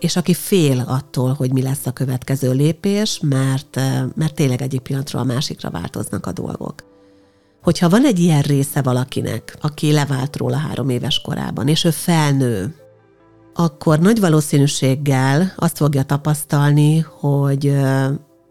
és 0.00 0.16
aki 0.16 0.34
fél 0.34 0.84
attól, 0.88 1.32
hogy 1.32 1.52
mi 1.52 1.62
lesz 1.62 1.86
a 1.86 1.92
következő 1.92 2.52
lépés, 2.52 3.20
mert, 3.22 3.80
mert 4.14 4.34
tényleg 4.34 4.62
egyik 4.62 4.80
pillanatról 4.80 5.22
a 5.22 5.24
másikra 5.24 5.70
változnak 5.70 6.26
a 6.26 6.32
dolgok. 6.32 6.74
Hogyha 7.62 7.88
van 7.88 8.04
egy 8.04 8.18
ilyen 8.18 8.42
része 8.42 8.82
valakinek, 8.82 9.56
aki 9.60 9.92
levált 9.92 10.36
róla 10.36 10.56
három 10.56 10.88
éves 10.88 11.20
korában, 11.20 11.68
és 11.68 11.84
ő 11.84 11.90
felnő, 11.90 12.74
akkor 13.54 13.98
nagy 13.98 14.20
valószínűséggel 14.20 15.52
azt 15.56 15.76
fogja 15.76 16.02
tapasztalni, 16.02 16.98
hogy, 16.98 17.76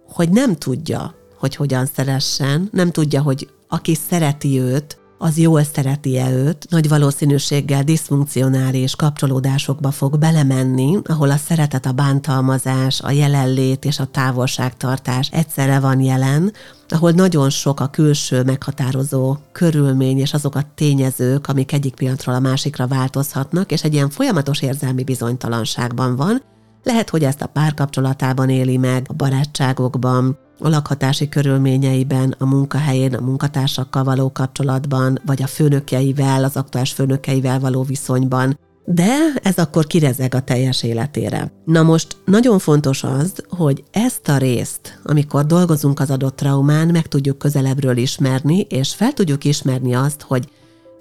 hogy 0.10 0.30
nem 0.30 0.56
tudja, 0.56 1.16
hogy 1.40 1.56
hogyan 1.56 1.86
szeressen, 1.86 2.70
nem 2.72 2.92
tudja, 2.92 3.22
hogy 3.22 3.48
aki 3.68 3.96
szereti 3.96 4.60
őt, 4.60 4.98
az 5.20 5.38
jól 5.38 5.64
szereti-e 5.64 6.32
őt, 6.32 6.66
nagy 6.70 6.90
valószínűséggel 6.90 7.84
diszfunkcionális 7.84 8.96
kapcsolódásokba 8.96 9.92
fog 9.92 10.18
belemenni, 10.18 10.98
ahol 11.04 11.32
a 11.32 11.38
szeretet, 11.38 11.86
a 11.86 11.92
bántalmazás, 11.92 13.02
a 13.02 13.12
jelenlét 13.12 13.86
és 13.86 14.00
a 14.00 14.06
távolságtartás 14.06 15.30
egyszerre 15.32 15.80
van 15.80 16.02
jelen, 16.02 16.54
ahol 16.90 17.12
nagyon 17.12 17.50
sok 17.50 17.80
a 17.80 17.88
külső 17.88 18.44
meghatározó 18.44 19.36
körülmény 19.52 20.18
és 20.18 20.34
azok 20.34 20.56
a 20.56 20.72
tényezők, 20.76 21.48
amik 21.48 21.72
egyik 21.72 21.94
pillanatról 21.94 22.36
a 22.36 22.40
másikra 22.40 22.88
változhatnak, 22.88 23.72
és 23.72 23.84
egy 23.84 23.94
ilyen 23.94 24.10
folyamatos 24.10 24.62
érzelmi 24.62 25.04
bizonytalanságban 25.04 26.16
van, 26.16 26.42
lehet, 26.84 27.10
hogy 27.10 27.24
ezt 27.24 27.42
a 27.42 27.48
párkapcsolatában 27.48 28.50
éli 28.50 28.78
meg, 28.78 29.06
a 29.10 29.14
barátságokban, 29.14 30.38
a 30.60 30.70
lakhatási 30.70 31.30
körülményeiben, 31.30 32.36
a 32.38 32.46
munkahelyén, 32.46 33.14
a 33.14 33.22
munkatársakkal 33.22 34.04
való 34.04 34.32
kapcsolatban, 34.32 35.20
vagy 35.26 35.44
a 35.44 35.48
főnökeivel, 35.48 36.44
az 36.44 36.56
aktuális 36.56 36.92
főnökeivel 36.92 37.60
való 37.60 37.84
viszonyban, 37.84 38.60
de 38.86 39.16
ez 39.44 39.58
akkor 39.58 39.88
kirezeg 39.88 40.36
a 40.36 40.42
teljes 40.42 40.84
életére. 40.84 41.52
Na 41.66 41.84
most 41.84 42.18
nagyon 42.26 42.60
fontos 42.60 43.04
az, 43.04 43.34
hogy 43.50 43.84
ezt 43.92 44.28
a 44.28 44.38
részt, 44.38 45.00
amikor 45.04 45.46
dolgozunk 45.46 46.00
az 46.00 46.10
adott 46.10 46.36
traumán, 46.36 46.88
meg 46.88 47.08
tudjuk 47.08 47.38
közelebbről 47.38 47.98
ismerni, 47.98 48.60
és 48.60 48.94
fel 48.94 49.14
tudjuk 49.14 49.44
ismerni 49.44 49.94
azt, 49.96 50.22
hogy 50.22 50.50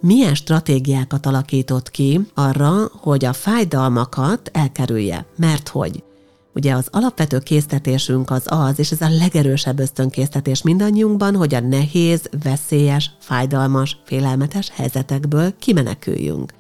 milyen 0.00 0.34
stratégiákat 0.34 1.26
alakított 1.26 1.90
ki 1.90 2.20
arra, 2.34 2.90
hogy 2.92 3.24
a 3.24 3.32
fájdalmakat 3.32 4.50
elkerülje. 4.52 5.26
Mert 5.36 5.68
hogy 5.68 6.02
Ugye 6.56 6.74
az 6.74 6.88
alapvető 6.90 7.38
késztetésünk 7.38 8.30
az 8.30 8.42
az, 8.44 8.78
és 8.78 8.90
ez 8.90 9.00
a 9.00 9.08
legerősebb 9.08 9.78
ösztönkésztetés 9.78 10.62
mindannyiunkban, 10.62 11.34
hogy 11.34 11.54
a 11.54 11.60
nehéz, 11.60 12.28
veszélyes, 12.42 13.10
fájdalmas, 13.18 13.96
félelmetes 14.04 14.70
helyzetekből 14.74 15.56
kimeneküljünk. 15.58 16.52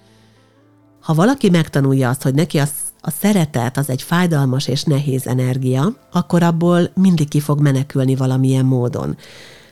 Ha 1.00 1.14
valaki 1.14 1.50
megtanulja 1.50 2.08
azt, 2.08 2.22
hogy 2.22 2.34
neki 2.34 2.58
az, 2.58 2.70
a 3.00 3.10
szeretet 3.10 3.76
az 3.76 3.90
egy 3.90 4.02
fájdalmas 4.02 4.68
és 4.68 4.82
nehéz 4.82 5.26
energia, 5.26 5.96
akkor 6.12 6.42
abból 6.42 6.90
mindig 6.94 7.28
ki 7.28 7.40
fog 7.40 7.60
menekülni 7.60 8.14
valamilyen 8.14 8.64
módon. 8.64 9.16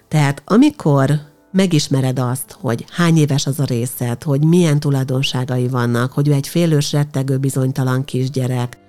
Tehát 0.09 0.43
amikor 0.45 1.21
megismered 1.53 2.19
azt, 2.19 2.57
hogy 2.61 2.85
hány 2.91 3.17
éves 3.17 3.47
az 3.47 3.61
a 3.61 3.65
részed, 3.65 4.23
hogy 4.23 4.45
milyen 4.45 4.81
tulajdonságai 4.81 5.69
vannak, 5.69 6.13
hogy 6.13 6.29
ő 6.29 6.33
egy 6.33 6.49
félős, 6.49 6.93
rettegő, 6.93 7.39
bizonytalan 7.39 8.05
kisgyerek, 8.05 8.83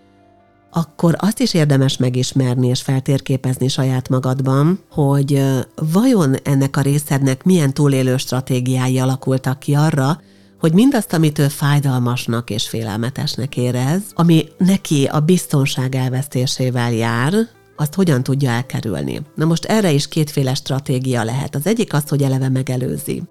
akkor 0.77 1.15
azt 1.17 1.39
is 1.39 1.53
érdemes 1.53 1.97
megismerni 1.97 2.67
és 2.67 2.81
feltérképezni 2.81 3.67
saját 3.67 4.09
magadban, 4.09 4.79
hogy 4.91 5.43
vajon 5.91 6.35
ennek 6.43 6.77
a 6.77 6.81
részednek 6.81 7.43
milyen 7.43 7.73
túlélő 7.73 8.17
stratégiái 8.17 8.99
alakultak 8.99 9.59
ki 9.59 9.73
arra, 9.73 10.21
hogy 10.59 10.73
mindazt, 10.73 11.13
amit 11.13 11.39
ő 11.39 11.47
fájdalmasnak 11.47 12.49
és 12.49 12.67
félelmetesnek 12.67 13.57
érez, 13.57 14.01
ami 14.13 14.47
neki 14.57 15.05
a 15.05 15.19
biztonság 15.19 15.95
elvesztésével 15.95 16.93
jár, 16.93 17.33
azt 17.75 17.93
hogyan 17.93 18.23
tudja 18.23 18.49
elkerülni. 18.49 19.21
Na 19.35 19.45
most 19.45 19.65
erre 19.65 19.91
is 19.91 20.07
kétféle 20.07 20.53
stratégia 20.53 21.23
lehet. 21.23 21.55
Az 21.55 21.67
egyik 21.67 21.93
az, 21.93 22.09
hogy 22.09 22.21
eleve 22.21 22.49
megelőzi. 22.49 23.23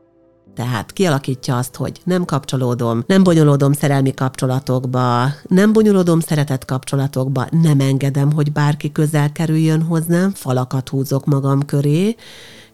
Tehát 0.54 0.92
kialakítja 0.92 1.56
azt, 1.56 1.76
hogy 1.76 2.00
nem 2.04 2.24
kapcsolódom, 2.24 3.04
nem 3.06 3.22
bonyolódom 3.22 3.72
szerelmi 3.72 4.14
kapcsolatokba, 4.14 5.26
nem 5.48 5.72
bonyolódom 5.72 6.20
szeretett 6.20 6.64
kapcsolatokba, 6.64 7.46
nem 7.50 7.80
engedem, 7.80 8.32
hogy 8.32 8.52
bárki 8.52 8.92
közel 8.92 9.32
kerüljön 9.32 9.82
hozzám, 9.82 10.30
falakat 10.30 10.88
húzok 10.88 11.24
magam 11.24 11.64
köré, 11.64 12.16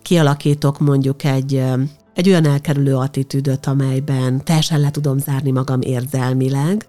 kialakítok 0.03 0.79
mondjuk 0.79 1.25
egy 1.25 1.63
egy 2.15 2.29
olyan 2.29 2.47
elkerülő 2.47 2.97
attitűdöt, 2.97 3.67
amelyben 3.67 4.45
teljesen 4.45 4.81
le 4.81 4.91
tudom 4.91 5.19
zárni 5.19 5.51
magam 5.51 5.81
érzelmileg, 5.81 6.87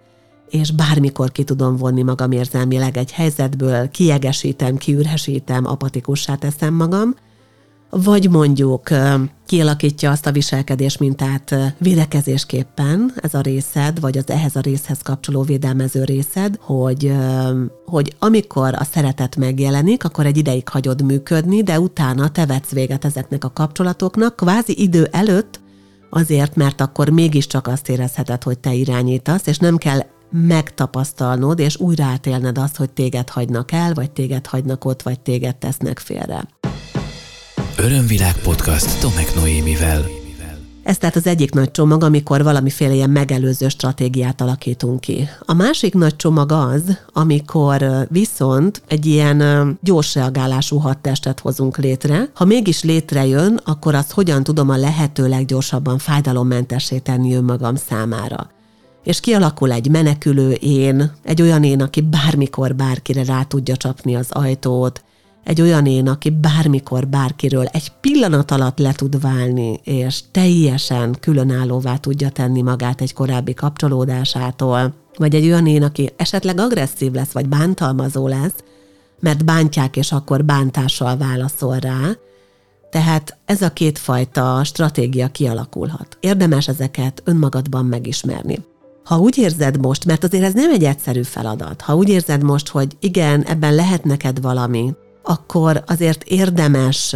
és 0.50 0.72
bármikor 0.72 1.32
ki 1.32 1.44
tudom 1.44 1.76
vonni 1.76 2.02
magam 2.02 2.32
érzelmileg 2.32 2.98
egy 2.98 3.12
helyzetből, 3.12 3.90
kiegesítem, 3.90 4.78
kiürhesítem, 4.78 5.66
apatikussá 5.66 6.36
teszem 6.36 6.74
magam, 6.74 7.16
vagy 7.92 8.30
mondjuk 8.30 8.90
kialakítja 9.46 10.12
azt 10.12 10.26
a 10.26 10.32
viselkedés 10.32 10.98
mintát 10.98 11.56
védekezésképpen 11.78 13.14
ez 13.16 13.34
a 13.34 13.42
részed, 13.42 14.00
vagy 14.00 14.18
az 14.18 14.30
ehhez 14.30 14.56
a 14.56 14.60
részhez 14.60 15.00
kapcsoló 15.02 15.42
védelmező 15.42 16.04
részed, 16.04 16.58
hogy, 16.60 17.14
hogy 17.86 18.16
amikor 18.20 18.74
a 18.78 18.84
szeretet 18.84 19.36
megjelenik, 19.36 20.04
akkor 20.04 20.26
egy 20.26 20.38
ideig 20.38 20.70
hagyod 20.70 21.02
működni, 21.02 21.64
de 21.64 21.80
utána 21.80 22.30
te 22.30 22.46
vetsz 22.46 22.72
véget 22.72 23.06
ezeknek 23.06 23.44
a 23.44 23.54
kapcsolatoknak, 23.54 24.36
kvázi 24.36 24.82
idő 24.82 25.08
előtt, 25.12 25.60
azért, 26.10 26.56
mert 26.56 26.82
akkor 26.82 27.10
mégiscsak 27.10 27.68
azt 27.68 27.90
érezheted, 27.90 28.44
hogy 28.44 28.60
te 28.60 28.74
irányítasz, 28.74 29.48
és 29.48 29.58
nem 29.58 29.78
kell 29.78 30.00
megtapasztalnod, 30.32 31.60
és 31.60 31.80
újra 31.80 32.04
átélned 32.04 32.58
azt, 32.58 32.78
hogy 32.78 32.90
téged 32.90 33.30
hagynak 33.30 33.72
el, 33.72 33.94
vagy 33.94 34.12
téged 34.12 34.48
hagynak 34.48 34.86
ott, 34.86 35.02
vagy 35.02 35.20
téged 35.20 35.56
tesznek 35.56 36.00
félre. 36.00 36.61
Örömvilág 37.78 38.38
podcast 38.38 39.00
Tomek 39.00 39.36
Noémivel. 39.36 40.06
Ez 40.84 40.98
tehát 40.98 41.16
az 41.16 41.28
egyik 41.28 41.54
nagy 41.54 41.72
csomag, 41.72 42.04
amikor 42.04 42.44
valamiféle 42.44 42.94
ilyen 42.94 43.10
megelőző 43.10 43.70
stratégiát 43.70 44.42
alakítunk 44.42 45.00
ki. 45.00 45.30
A 45.40 45.54
másik 45.54 45.94
nagy 45.94 46.16
csomag 46.16 46.52
az, 46.52 46.98
amikor 47.14 48.08
viszont 48.10 48.82
egy 48.88 49.06
ilyen 49.06 49.78
gyors 49.82 50.16
reagálású 50.16 50.78
hadtestet 50.78 51.40
hozunk 51.40 51.78
létre. 51.78 52.30
Ha 52.34 52.46
mégis 52.46 52.84
létrejön, 52.84 53.60
akkor 53.66 53.96
azt 53.96 54.12
hogyan 54.12 54.44
tudom 54.44 54.70
a 54.70 54.78
lehető 54.78 55.28
leggyorsabban 55.28 55.98
fájdalommentessé 55.98 56.98
tenni 56.98 57.36
önmagam 57.36 57.76
számára 57.76 58.50
és 59.04 59.20
kialakul 59.20 59.72
egy 59.72 59.90
menekülő 59.90 60.52
én, 60.52 61.12
egy 61.24 61.42
olyan 61.42 61.64
én, 61.64 61.82
aki 61.82 62.02
bármikor 62.02 62.76
bárkire 62.76 63.24
rá 63.24 63.44
tudja 63.44 63.78
csapni 63.78 64.16
az 64.16 64.28
ajtót, 64.32 65.04
egy 65.44 65.62
olyan 65.62 65.86
én, 65.86 66.08
aki 66.08 66.30
bármikor 66.30 67.08
bárkiről 67.08 67.66
egy 67.66 67.92
pillanat 68.02 68.52
alatt 68.52 68.80
le 68.80 68.92
tud 68.92 69.22
válni, 69.22 69.80
és 69.84 70.20
teljesen 70.32 71.16
különállóvá 71.20 71.96
tudja 71.96 72.30
tenni 72.30 72.62
magát 72.62 73.02
egy 73.02 73.14
korábbi 73.14 73.54
kapcsolódásától, 73.54 74.94
vagy 75.18 75.36
egy 75.36 75.46
olyan 75.46 75.68
én, 75.68 75.84
aki 75.84 76.10
esetleg 76.16 76.60
agresszív 76.60 77.12
lesz, 77.12 77.32
vagy 77.32 77.48
bántalmazó 77.48 78.28
lesz, 78.28 78.56
mert 79.20 79.46
bántják, 79.46 79.98
és 79.98 80.12
akkor 80.12 80.46
bántással 80.46 81.18
válaszol 81.18 81.78
rá. 81.80 82.00
Tehát 82.90 83.38
ez 83.46 83.62
a 83.62 83.70
kétfajta 83.70 84.64
stratégia 84.64 85.28
kialakulhat. 85.28 86.18
Érdemes 86.20 86.68
ezeket 86.68 87.22
önmagadban 87.26 87.86
megismerni. 87.86 88.60
Ha 89.04 89.18
úgy 89.18 89.38
érzed 89.38 89.78
most, 89.78 90.06
mert 90.06 90.24
azért 90.24 90.44
ez 90.44 90.54
nem 90.54 90.72
egy 90.72 90.84
egyszerű 90.84 91.22
feladat, 91.22 91.82
ha 91.82 91.96
úgy 91.96 92.10
érzed 92.10 92.44
most, 92.44 92.68
hogy 92.68 92.98
igen, 93.00 93.44
ebben 93.44 93.76
lehet 93.76 94.04
neked 94.04 94.42
valami, 94.42 94.94
akkor 95.24 95.84
azért 95.88 96.24
érdemes 96.24 97.14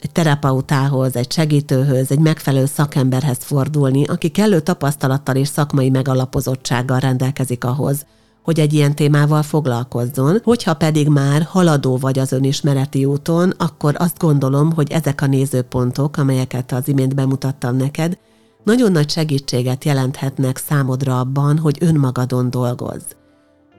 egy 0.00 0.10
terapeutához, 0.12 1.16
egy 1.16 1.32
segítőhöz, 1.32 2.10
egy 2.10 2.18
megfelelő 2.18 2.66
szakemberhez 2.66 3.38
fordulni, 3.40 4.04
aki 4.04 4.28
kellő 4.28 4.60
tapasztalattal 4.60 5.36
és 5.36 5.48
szakmai 5.48 5.90
megalapozottsággal 5.90 6.98
rendelkezik 6.98 7.64
ahhoz, 7.64 8.06
hogy 8.42 8.60
egy 8.60 8.72
ilyen 8.72 8.94
témával 8.94 9.42
foglalkozzon. 9.42 10.40
Hogyha 10.44 10.74
pedig 10.74 11.08
már 11.08 11.42
haladó 11.42 11.96
vagy 11.96 12.18
az 12.18 12.32
önismereti 12.32 13.04
úton, 13.04 13.52
akkor 13.58 13.94
azt 13.98 14.18
gondolom, 14.18 14.72
hogy 14.72 14.90
ezek 14.90 15.22
a 15.22 15.26
nézőpontok, 15.26 16.16
amelyeket 16.16 16.72
az 16.72 16.88
imént 16.88 17.14
bemutattam 17.14 17.76
neked, 17.76 18.18
nagyon 18.64 18.92
nagy 18.92 19.10
segítséget 19.10 19.84
jelenthetnek 19.84 20.56
számodra 20.56 21.18
abban, 21.18 21.58
hogy 21.58 21.78
önmagadon 21.80 22.50
dolgozz. 22.50 23.04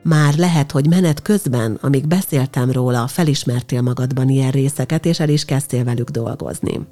Már 0.07 0.35
lehet, 0.35 0.71
hogy 0.71 0.87
menet 0.87 1.21
közben, 1.21 1.77
amíg 1.81 2.07
beszéltem 2.07 2.71
róla, 2.71 3.07
felismertél 3.07 3.81
magadban 3.81 4.29
ilyen 4.29 4.51
részeket, 4.51 5.05
és 5.05 5.19
el 5.19 5.29
is 5.29 5.45
kezdtél 5.45 5.83
velük 5.83 6.09
dolgozni. 6.09 6.87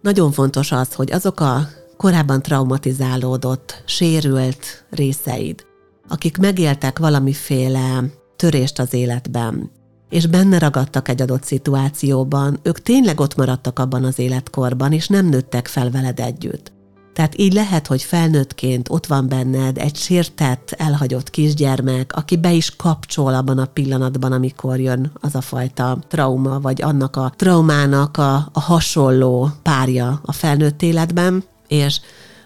Nagyon 0.00 0.32
fontos 0.32 0.72
az, 0.72 0.94
hogy 0.94 1.12
azok 1.12 1.40
a 1.40 1.68
korábban 1.96 2.42
traumatizálódott, 2.42 3.82
sérült 3.86 4.84
részeid, 4.90 5.66
akik 6.08 6.38
megéltek 6.38 6.98
valamiféle 6.98 8.04
törést 8.36 8.78
az 8.78 8.94
életben, 8.94 9.70
és 10.08 10.26
benne 10.26 10.58
ragadtak 10.58 11.08
egy 11.08 11.22
adott 11.22 11.44
szituációban, 11.44 12.58
ők 12.62 12.82
tényleg 12.82 13.20
ott 13.20 13.36
maradtak 13.36 13.78
abban 13.78 14.04
az 14.04 14.18
életkorban, 14.18 14.92
és 14.92 15.08
nem 15.08 15.26
nőttek 15.26 15.66
fel 15.66 15.90
veled 15.90 16.20
együtt. 16.20 16.72
Tehát 17.14 17.38
így 17.38 17.52
lehet, 17.52 17.86
hogy 17.86 18.02
felnőttként 18.02 18.88
ott 18.90 19.06
van 19.06 19.28
benned 19.28 19.78
egy 19.78 19.96
sértett, 19.96 20.74
elhagyott 20.78 21.30
kisgyermek, 21.30 22.12
aki 22.16 22.36
be 22.36 22.52
is 22.52 22.76
kapcsol 22.76 23.34
abban 23.34 23.58
a 23.58 23.64
pillanatban, 23.66 24.32
amikor 24.32 24.80
jön 24.80 25.12
az 25.20 25.34
a 25.34 25.40
fajta 25.40 25.98
trauma, 26.08 26.60
vagy 26.60 26.82
annak 26.82 27.16
a 27.16 27.32
traumának 27.36 28.16
a, 28.16 28.34
a 28.52 28.60
hasonló 28.60 29.48
párja 29.62 30.20
a 30.24 30.32
felnőtt 30.32 30.82
életben, 30.82 31.44
és 31.68 32.00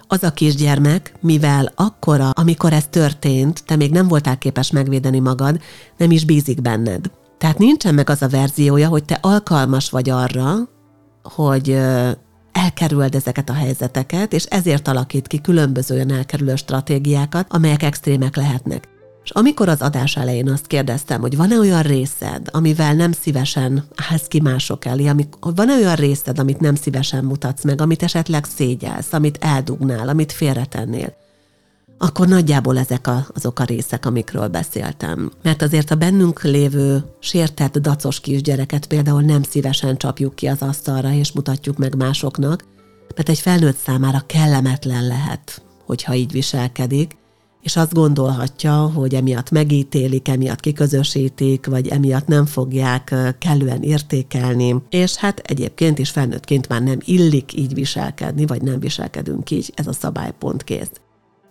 az 0.06 0.22
a 0.22 0.30
kisgyermek, 0.30 1.14
mivel 1.20 1.72
akkora, 1.74 2.30
amikor 2.30 2.72
ez 2.72 2.86
történt, 2.90 3.64
te 3.66 3.76
még 3.76 3.90
nem 3.90 4.08
voltál 4.08 4.38
képes 4.38 4.70
megvédeni 4.70 5.18
magad, 5.18 5.60
nem 5.96 6.10
is 6.10 6.24
bízik 6.24 6.62
benned. 6.62 7.10
Tehát 7.38 7.58
nincsen 7.58 7.94
meg 7.94 8.10
az 8.10 8.22
a 8.22 8.28
verziója, 8.28 8.88
hogy 8.88 9.04
te 9.04 9.18
alkalmas 9.20 9.90
vagy 9.90 10.10
arra, 10.10 10.54
hogy 11.22 11.78
elkerüld 12.58 13.14
ezeket 13.14 13.48
a 13.48 13.52
helyzeteket, 13.52 14.32
és 14.32 14.44
ezért 14.44 14.88
alakít 14.88 15.26
ki 15.26 15.40
különböző 15.40 15.94
olyan 15.94 16.12
elkerülő 16.12 16.56
stratégiákat, 16.56 17.46
amelyek 17.48 17.82
extrémek 17.82 18.36
lehetnek. 18.36 18.88
És 19.24 19.30
amikor 19.30 19.68
az 19.68 19.80
adás 19.80 20.16
elején 20.16 20.48
azt 20.48 20.66
kérdeztem, 20.66 21.20
hogy 21.20 21.36
van-e 21.36 21.58
olyan 21.58 21.82
részed, 21.82 22.48
amivel 22.50 22.94
nem 22.94 23.12
szívesen 23.12 23.84
állsz 24.10 24.26
ki 24.26 24.40
mások 24.40 24.84
elé, 24.84 25.10
van-e 25.40 25.74
olyan 25.74 25.94
részed, 25.94 26.38
amit 26.38 26.60
nem 26.60 26.74
szívesen 26.74 27.24
mutatsz 27.24 27.64
meg, 27.64 27.80
amit 27.80 28.02
esetleg 28.02 28.44
szégyelsz, 28.44 29.12
amit 29.12 29.38
eldugnál, 29.40 30.08
amit 30.08 30.32
félretennél, 30.32 31.16
akkor 31.98 32.28
nagyjából 32.28 32.78
ezek 32.78 33.06
a, 33.06 33.26
azok 33.34 33.58
a 33.58 33.64
részek, 33.64 34.06
amikről 34.06 34.48
beszéltem. 34.48 35.30
Mert 35.42 35.62
azért 35.62 35.90
a 35.90 35.94
bennünk 35.94 36.42
lévő 36.42 37.04
sértett, 37.18 37.78
dacos 37.78 38.20
kisgyereket 38.20 38.86
például 38.86 39.22
nem 39.22 39.42
szívesen 39.42 39.96
csapjuk 39.96 40.34
ki 40.34 40.46
az 40.46 40.62
asztalra, 40.62 41.12
és 41.12 41.32
mutatjuk 41.32 41.78
meg 41.78 41.96
másoknak, 41.96 42.64
mert 43.14 43.28
egy 43.28 43.38
felnőtt 43.38 43.76
számára 43.76 44.22
kellemetlen 44.26 45.06
lehet, 45.06 45.62
hogyha 45.86 46.14
így 46.14 46.32
viselkedik, 46.32 47.16
és 47.62 47.76
azt 47.76 47.94
gondolhatja, 47.94 48.74
hogy 48.74 49.14
emiatt 49.14 49.50
megítélik, 49.50 50.28
emiatt 50.28 50.60
kiközösítik, 50.60 51.66
vagy 51.66 51.88
emiatt 51.88 52.26
nem 52.26 52.46
fogják 52.46 53.14
kellően 53.38 53.82
értékelni, 53.82 54.82
és 54.88 55.16
hát 55.16 55.38
egyébként 55.38 55.98
is 55.98 56.10
felnőttként 56.10 56.68
már 56.68 56.82
nem 56.82 56.98
illik 57.04 57.56
így 57.56 57.74
viselkedni, 57.74 58.46
vagy 58.46 58.62
nem 58.62 58.80
viselkedünk 58.80 59.50
így, 59.50 59.72
ez 59.74 59.86
a 59.86 59.92
szabálypont 59.92 60.64
kész 60.64 60.90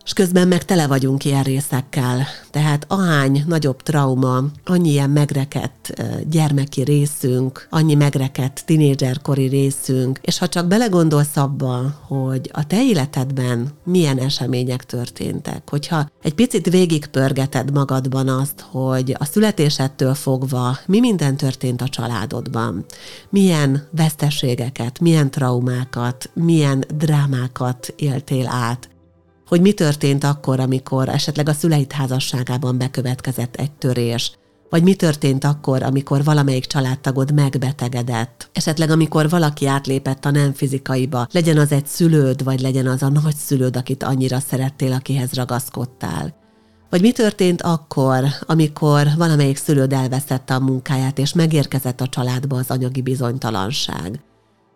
és 0.08 0.14
közben 0.14 0.48
meg 0.48 0.66
tele 0.66 0.88
vagyunk 0.88 1.26
ilyen 1.26 1.44
részekkel. 1.44 2.26
Tehát 2.52 2.86
ahány 2.88 3.44
nagyobb 3.48 3.82
trauma, 3.82 4.44
annyi 4.66 4.90
ilyen 4.90 5.10
megrekedt 5.10 5.94
gyermeki 6.30 6.82
részünk, 6.82 7.68
annyi 7.70 7.94
megrekedt 7.94 8.66
tinédzserkori 8.66 9.48
részünk, 9.48 10.20
és 10.22 10.38
ha 10.38 10.48
csak 10.48 10.68
belegondolsz 10.68 11.38
abba, 11.38 12.00
hogy 12.08 12.50
a 12.54 12.68
te 12.68 12.84
életedben 12.84 13.68
milyen 13.84 14.18
események 14.18 14.86
történtek, 14.86 15.70
hogyha 15.70 16.10
egy 16.22 16.34
picit 16.34 16.70
végigpörgeted 16.70 17.74
magadban 17.74 18.28
azt, 18.28 18.66
hogy 18.72 19.16
a 19.18 19.26
születésedtől 19.26 20.14
fogva 20.14 20.78
mi 20.86 21.00
minden 21.00 21.38
történt 21.38 21.82
a 21.82 21.90
családodban, 21.90 22.86
milyen 23.30 23.88
veszteségeket, 23.92 25.00
milyen 25.00 25.32
traumákat, 25.32 26.30
milyen 26.34 26.84
drámákat 26.98 27.94
éltél 27.98 28.48
át, 28.48 28.90
hogy 29.48 29.62
mi 29.62 29.74
történt 29.74 30.24
akkor, 30.24 30.60
amikor 30.60 31.10
esetleg 31.10 31.50
a 31.50 31.54
szüleid 31.54 31.92
házasságában 31.92 32.78
bekövetkezett 32.78 33.56
egy 33.56 33.72
törés, 33.72 34.32
vagy 34.70 34.84
mi 34.84 34.96
történt 34.96 35.44
akkor, 35.44 35.84
amikor 35.84 36.24
valamelyik 36.24 36.66
családtagod 36.66 37.34
megbetegedett, 37.34 38.50
esetleg 38.54 38.90
amikor 38.90 39.30
valaki 39.30 39.68
átlépett 39.68 40.26
a 40.26 40.32
nem 40.32 40.54
fizikaiba, 40.54 41.28
legyen 41.32 41.58
az 41.58 41.72
egy 41.72 41.86
szülőd, 41.86 42.44
vagy 42.44 42.60
legyen 42.60 42.88
az 42.88 43.04
a 43.04 43.10
nagyszülőd, 43.10 43.76
akit 43.76 44.04
annyira 44.04 44.40
szerettél, 44.40 44.94
akihez 44.94 45.34
ragaszkodtál. 45.34 46.36
Vagy 46.90 47.02
mi 47.02 47.12
történt 47.12 47.62
akkor, 47.62 48.24
amikor 48.42 49.08
valamelyik 49.18 49.58
szülőd 49.58 49.94
elveszette 49.94 50.56
a 50.56 50.60
munkáját, 50.60 51.18
és 51.18 51.34
megérkezett 51.34 52.02
a 52.02 52.08
családba 52.08 52.58
az 52.58 52.70
anyagi 52.70 53.02
bizonytalanság. 53.02 54.20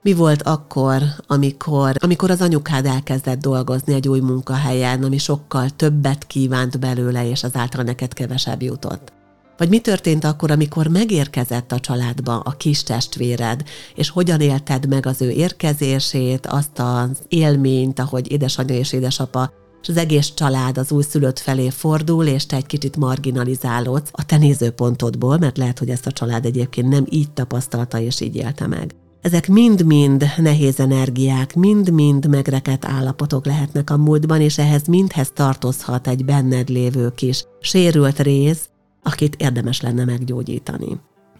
Mi 0.04 0.14
volt 0.14 0.42
akkor, 0.42 1.04
amikor, 1.28 1.96
amikor 2.00 2.32
az 2.32 2.42
anyukád 2.42 2.86
elkezdett 2.86 3.40
dolgozni 3.40 3.94
egy 3.94 4.08
új 4.08 4.20
munkahelyen, 4.20 5.04
ami 5.04 5.18
sokkal 5.18 5.70
többet 5.70 6.28
kívánt 6.28 6.80
belőle, 6.80 7.30
és 7.30 7.44
azáltal 7.44 7.84
neked 7.84 8.14
kevesebb 8.14 8.62
jutott? 8.62 9.14
Vagy 9.58 9.70
mi 9.70 9.80
történt 9.80 10.24
akkor, 10.24 10.52
amikor 10.52 10.88
megérkezett 10.88 11.72
a 11.72 11.80
családba 11.80 12.40
a 12.40 12.52
kis 12.52 12.84
testvéred, 12.84 13.64
és 13.96 14.10
hogyan 14.10 14.42
élted 14.42 14.88
meg 14.88 15.06
az 15.06 15.22
ő 15.22 15.30
érkezését, 15.30 16.46
azt 16.46 16.80
az 16.80 17.22
élményt, 17.28 18.00
ahogy 18.00 18.32
édesanyja 18.32 18.76
és 18.76 18.94
édesapa 18.94 19.52
és 19.82 19.90
az 19.90 19.98
egész 19.98 20.34
család 20.34 20.78
az 20.78 20.92
újszülött 20.92 21.40
felé 21.40 21.70
fordul, 21.70 22.26
és 22.26 22.46
te 22.46 22.56
egy 22.56 22.66
kicsit 22.66 22.98
marginalizálódsz 22.98 24.10
a 24.12 24.26
te 24.26 24.38
nézőpontodból, 24.38 25.38
mert 25.38 25.58
lehet, 25.58 25.80
hogy 25.80 25.90
ezt 25.90 26.08
a 26.08 26.12
család 26.12 26.46
egyébként 26.46 26.90
nem 26.90 27.06
így 27.10 27.32
tapasztalta 27.32 28.00
és 28.00 28.22
így 28.22 28.36
élte 28.36 28.68
meg. 28.68 28.96
Ezek 29.22 29.48
mind-mind 29.48 30.26
nehéz 30.38 30.80
energiák, 30.80 31.56
mind-mind 31.56 32.30
megrekedt 32.30 32.86
állapotok 32.86 33.46
lehetnek 33.46 33.90
a 33.90 33.98
múltban, 33.98 34.42
és 34.42 34.58
ehhez 34.58 34.88
mindhez 34.88 35.32
tartozhat 35.34 36.08
egy 36.08 36.26
benned 36.26 36.70
lévő 36.70 37.12
kis 37.16 37.46
sérült 37.60 38.20
rész, 38.20 38.70
akit 39.04 39.36
érdemes 39.36 39.82
lenne 39.82 40.06
meggyógyítani. 40.06 41.00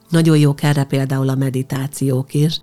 Nagyon 0.10 0.38
jók 0.38 0.64
erre 0.64 0.84
például 0.84 1.30
a 1.30 1.36
meditációk 1.36 2.34
is, 2.34 2.62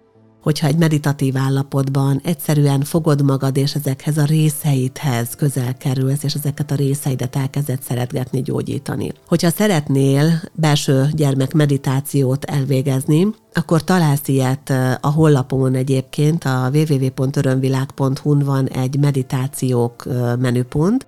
hogyha 0.48 0.66
egy 0.66 0.76
meditatív 0.76 1.36
állapotban 1.36 2.20
egyszerűen 2.24 2.80
fogod 2.80 3.22
magad, 3.22 3.56
és 3.56 3.74
ezekhez 3.74 4.18
a 4.18 4.24
részeidhez 4.24 5.28
közel 5.36 5.76
kerülsz, 5.76 6.22
és 6.22 6.34
ezeket 6.34 6.70
a 6.70 6.74
részeidet 6.74 7.36
elkezded 7.36 7.82
szeretgetni, 7.82 8.42
gyógyítani. 8.42 9.12
Hogyha 9.26 9.50
szeretnél 9.50 10.42
belső 10.52 11.08
gyermek 11.12 11.52
meditációt 11.52 12.44
elvégezni, 12.44 13.26
akkor 13.52 13.84
találsz 13.84 14.28
ilyet 14.28 14.70
a 15.00 15.10
hollapomon 15.10 15.74
egyébként, 15.74 16.44
a 16.44 16.70
www.örömvilág.hu-n 16.72 18.38
van 18.38 18.68
egy 18.68 18.98
meditációk 18.98 20.04
menüpont, 20.38 21.06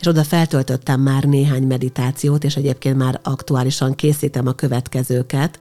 és 0.00 0.06
oda 0.06 0.24
feltöltöttem 0.24 1.00
már 1.00 1.24
néhány 1.24 1.62
meditációt, 1.62 2.44
és 2.44 2.56
egyébként 2.56 2.96
már 2.96 3.20
aktuálisan 3.22 3.94
készítem 3.94 4.46
a 4.46 4.52
következőket, 4.52 5.60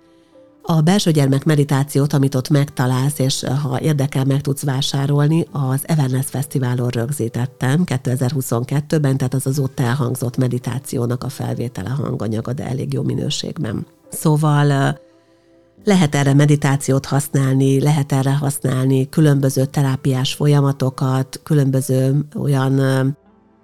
a 0.67 0.82
belső 0.82 1.12
gyermek 1.12 1.43
meditációt, 1.43 2.13
amit 2.13 2.36
ott 2.36 2.49
megtalálsz, 2.49 3.19
és 3.19 3.43
eh, 3.43 3.58
ha 3.58 3.80
érdekel, 3.82 4.23
meg 4.23 4.41
tudsz 4.41 4.63
vásárolni, 4.63 5.47
az 5.51 5.80
Everness 5.84 6.25
Fesztiválon 6.25 6.88
rögzítettem 6.88 7.84
2022-ben, 7.86 9.17
tehát 9.17 9.34
az 9.34 9.47
az 9.47 9.60
ott 9.60 9.80
elhangzott 9.80 10.38
meditációnak 10.38 11.23
a 11.23 11.30
felvétele 11.30 11.89
hanganyaga, 11.89 12.54
de 12.54 12.65
elég 12.65 12.93
jó 12.93 13.04
minőségben. 13.04 13.86
Szóval 14.10 14.71
eh, 14.71 14.93
lehet 15.84 16.15
erre 16.15 16.34
meditációt 16.34 17.06
használni, 17.06 17.82
lehet 17.82 18.12
erre 18.12 18.36
használni 18.36 19.10
különböző 19.10 19.65
terápiás 19.65 20.34
folyamatokat, 20.34 21.39
különböző 21.43 22.25
olyan 22.36 22.80
eh, 22.80 23.06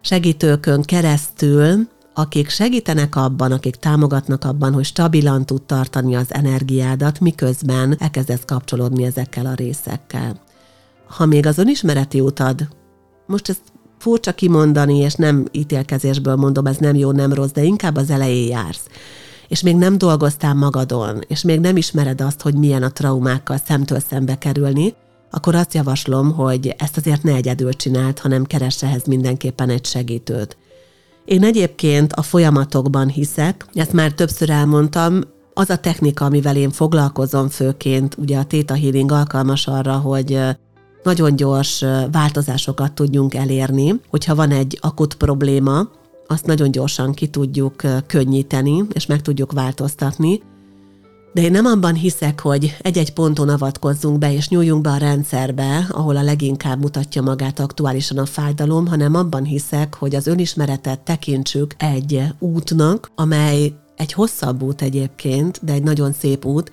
segítőkön 0.02 0.82
keresztül, 0.82 1.88
akik 2.14 2.50
segítenek 2.50 3.16
abban, 3.16 3.52
akik 3.52 3.76
támogatnak 3.76 4.44
abban, 4.44 4.74
hogy 4.74 4.86
stabilan 4.86 5.46
tud 5.46 5.62
tartani 5.62 6.16
az 6.16 6.34
energiádat, 6.34 7.20
miközben 7.20 7.96
elkezdesz 8.00 8.46
kapcsolódni 8.46 9.04
ezekkel 9.04 9.46
a 9.46 9.54
részekkel. 9.54 10.42
Ha 11.08 11.26
még 11.26 11.46
az 11.46 11.58
önismereti 11.58 12.20
utad, 12.20 12.68
most 13.28 13.50
ezt 13.50 13.62
furcsa 13.98 14.32
kimondani, 14.34 14.98
és 14.98 15.14
nem 15.14 15.46
ítélkezésből 15.52 16.36
mondom, 16.36 16.66
ez 16.66 16.78
nem 16.78 16.96
jó, 16.96 17.12
nem 17.12 17.34
rossz, 17.34 17.52
de 17.52 17.64
inkább 17.64 17.96
az 17.96 18.10
elején 18.10 18.50
jársz, 18.50 18.86
és 19.48 19.62
még 19.62 19.76
nem 19.76 19.98
dolgoztál 19.98 20.54
magadon, 20.54 21.24
és 21.28 21.42
még 21.42 21.60
nem 21.60 21.78
ismered 21.78 22.22
azt, 22.22 22.42
hogy 22.42 22.54
milyen 22.56 22.84
a 22.84 22.92
traumákkal 22.92 23.58
szemtől 23.66 24.00
szembe 24.10 24.38
kerülni, 24.38 24.94
akkor 25.32 25.56
azt 25.56 25.74
javaslom, 25.74 26.32
hogy 26.32 26.76
ezt 26.78 26.98
azért 26.98 27.24
ne 27.24 27.34
egyedül 27.34 27.74
csináld, 27.74 28.20
hanem 28.20 28.44
keresse 28.44 28.88
ehhez 28.88 29.04
mindenképpen 29.06 29.70
egy 29.70 29.86
segítőt. 29.86 30.58
Én 31.32 31.44
egyébként 31.44 32.14
a 32.14 32.22
folyamatokban 32.22 33.08
hiszek, 33.08 33.66
ezt 33.74 33.94
már 33.94 34.12
többször 34.12 34.50
elmondtam, 34.50 35.22
az 35.54 35.70
a 35.70 35.78
technika, 35.78 36.26
amivel 36.26 36.56
én 36.56 36.70
foglalkozom 36.70 37.50
főként, 37.50 38.16
ugye 38.18 38.38
a 38.38 38.46
Theta 38.46 38.74
Healing 38.74 39.12
alkalmas 39.12 39.68
arra, 39.68 39.94
hogy 39.94 40.40
nagyon 41.04 41.36
gyors 41.36 41.86
változásokat 42.12 42.94
tudjunk 42.94 43.34
elérni, 43.34 44.02
hogyha 44.10 44.36
van 44.36 44.52
egy 44.52 44.78
akut 44.82 45.16
probléma, 45.16 45.90
azt 46.28 46.46
nagyon 46.46 46.72
gyorsan 46.72 47.14
ki 47.14 47.28
tudjuk 47.28 47.82
könnyíteni, 48.08 48.84
és 48.94 49.06
meg 49.06 49.22
tudjuk 49.22 49.52
változtatni. 49.52 50.42
De 51.34 51.42
én 51.42 51.52
nem 51.52 51.66
abban 51.66 51.94
hiszek, 51.94 52.40
hogy 52.40 52.78
egy-egy 52.82 53.14
ponton 53.14 53.50
avatkozzunk 53.50 54.18
be, 54.18 54.34
és 54.34 54.50
nyúljunk 54.50 54.82
be 54.82 54.90
a 54.90 54.98
rendszerbe, 54.98 55.88
ahol 55.90 56.16
a 56.18 56.22
leginkább 56.22 56.80
mutatja 56.80 57.22
magát 57.22 57.60
aktuálisan 57.60 58.18
a 58.18 58.26
fájdalom, 58.26 58.88
hanem 58.88 59.16
abban 59.16 59.44
hiszek, 59.44 59.96
hogy 59.96 60.16
az 60.16 60.28
önismeretet 60.28 61.00
tekintsük 61.00 61.76
egy 61.78 62.24
útnak, 62.40 63.12
amely 63.16 63.74
egy 63.96 64.14
hosszabb 64.14 64.62
út 64.62 64.82
egyébként, 64.82 65.60
de 65.64 65.74
egy 65.74 65.84
nagyon 65.84 66.12
szép 66.14 66.46
út, 66.46 66.72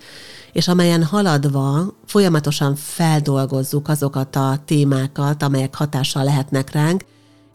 és 0.51 0.67
amelyen 0.67 1.03
haladva 1.03 1.93
folyamatosan 2.05 2.75
feldolgozzuk 2.75 3.87
azokat 3.87 4.35
a 4.35 4.59
témákat, 4.65 5.43
amelyek 5.43 5.75
hatással 5.75 6.23
lehetnek 6.23 6.71
ránk, 6.71 7.03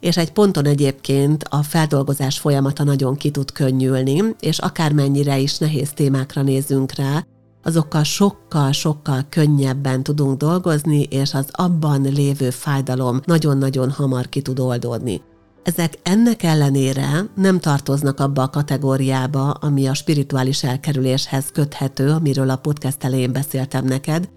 és 0.04 0.16
egy 0.16 0.32
ponton 0.32 0.66
egyébként 0.66 1.44
a 1.48 1.62
feldolgozás 1.62 2.38
folyamata 2.38 2.84
nagyon 2.84 3.16
ki 3.16 3.30
tud 3.30 3.52
könnyülni, 3.52 4.22
és 4.40 4.58
akármennyire 4.58 5.38
is 5.38 5.58
nehéz 5.58 5.92
témákra 5.92 6.42
nézünk 6.42 6.92
rá, 6.94 7.26
azokkal 7.62 8.02
sokkal-sokkal 8.02 9.26
könnyebben 9.28 10.02
tudunk 10.02 10.38
dolgozni, 10.38 11.02
és 11.02 11.34
az 11.34 11.46
abban 11.50 12.02
lévő 12.02 12.50
fájdalom 12.50 13.20
nagyon-nagyon 13.24 13.90
hamar 13.90 14.28
ki 14.28 14.40
tud 14.42 14.58
oldódni. 14.58 15.20
Ezek 15.62 15.98
ennek 16.02 16.42
ellenére 16.42 17.24
nem 17.34 17.60
tartoznak 17.60 18.20
abba 18.20 18.42
a 18.42 18.50
kategóriába, 18.50 19.50
ami 19.50 19.86
a 19.86 19.94
spirituális 19.94 20.64
elkerüléshez 20.64 21.44
köthető, 21.52 22.10
amiről 22.10 22.50
a 22.50 22.56
podcast 22.56 23.04
elején 23.04 23.32
beszéltem 23.32 23.84
neked, 23.84 24.28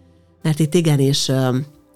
mert 0.41 0.59
itt 0.59 0.73
igenis 0.73 1.31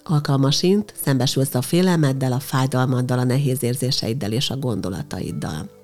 alkalmasint 0.04 0.94
szembesülsz 1.04 1.54
a 1.54 1.62
félelmeddel, 1.62 2.32
a 2.32 2.40
fájdalmaddal, 2.40 3.18
a 3.18 3.24
nehéz 3.24 3.62
érzéseiddel 3.62 4.32
és 4.32 4.50
a 4.50 4.56
gondolataiddal. 4.56 5.80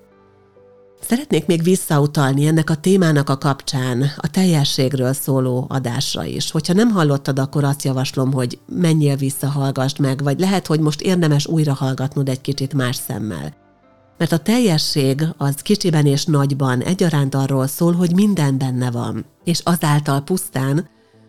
Szeretnék 1.00 1.46
még 1.46 1.62
visszautalni 1.62 2.46
ennek 2.46 2.70
a 2.70 2.74
témának 2.74 3.28
a 3.28 3.38
kapcsán 3.38 4.12
a 4.16 4.30
teljességről 4.30 5.12
szóló 5.12 5.66
adásra 5.68 6.24
is. 6.24 6.50
Hogyha 6.50 6.72
nem 6.72 6.90
hallottad, 6.90 7.38
akkor 7.38 7.64
azt 7.64 7.84
javaslom, 7.84 8.32
hogy 8.32 8.58
menjél 8.66 9.16
vissza, 9.16 9.48
hallgassd 9.48 9.98
meg, 9.98 10.22
vagy 10.22 10.40
lehet, 10.40 10.66
hogy 10.66 10.80
most 10.80 11.00
érdemes 11.00 11.46
újra 11.46 11.74
hallgatnod 11.74 12.28
egy 12.28 12.40
kicsit 12.40 12.74
más 12.74 12.96
szemmel. 12.96 13.54
Mert 14.18 14.32
a 14.32 14.38
teljesség 14.38 15.22
az 15.36 15.54
kicsiben 15.54 16.06
és 16.06 16.24
nagyban 16.24 16.80
egyaránt 16.80 17.34
arról 17.34 17.66
szól, 17.66 17.92
hogy 17.92 18.14
minden 18.14 18.58
benne 18.58 18.90
van, 18.90 19.24
és 19.44 19.60
azáltal 19.64 20.20
pusztán, 20.20 20.88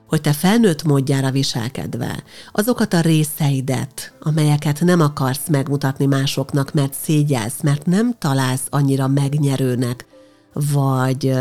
hogy 0.09 0.21
te 0.21 0.33
felnőtt 0.33 0.83
módjára 0.83 1.31
viselkedve 1.31 2.23
azokat 2.51 2.93
a 2.93 3.01
részeidet, 3.01 4.13
amelyeket 4.19 4.81
nem 4.81 5.01
akarsz 5.01 5.47
megmutatni 5.49 6.05
másoknak, 6.05 6.73
mert 6.73 6.93
szégyelsz, 6.93 7.61
mert 7.61 7.85
nem 7.85 8.15
találsz 8.17 8.67
annyira 8.69 9.07
megnyerőnek, 9.07 10.05
vagy, 10.53 11.33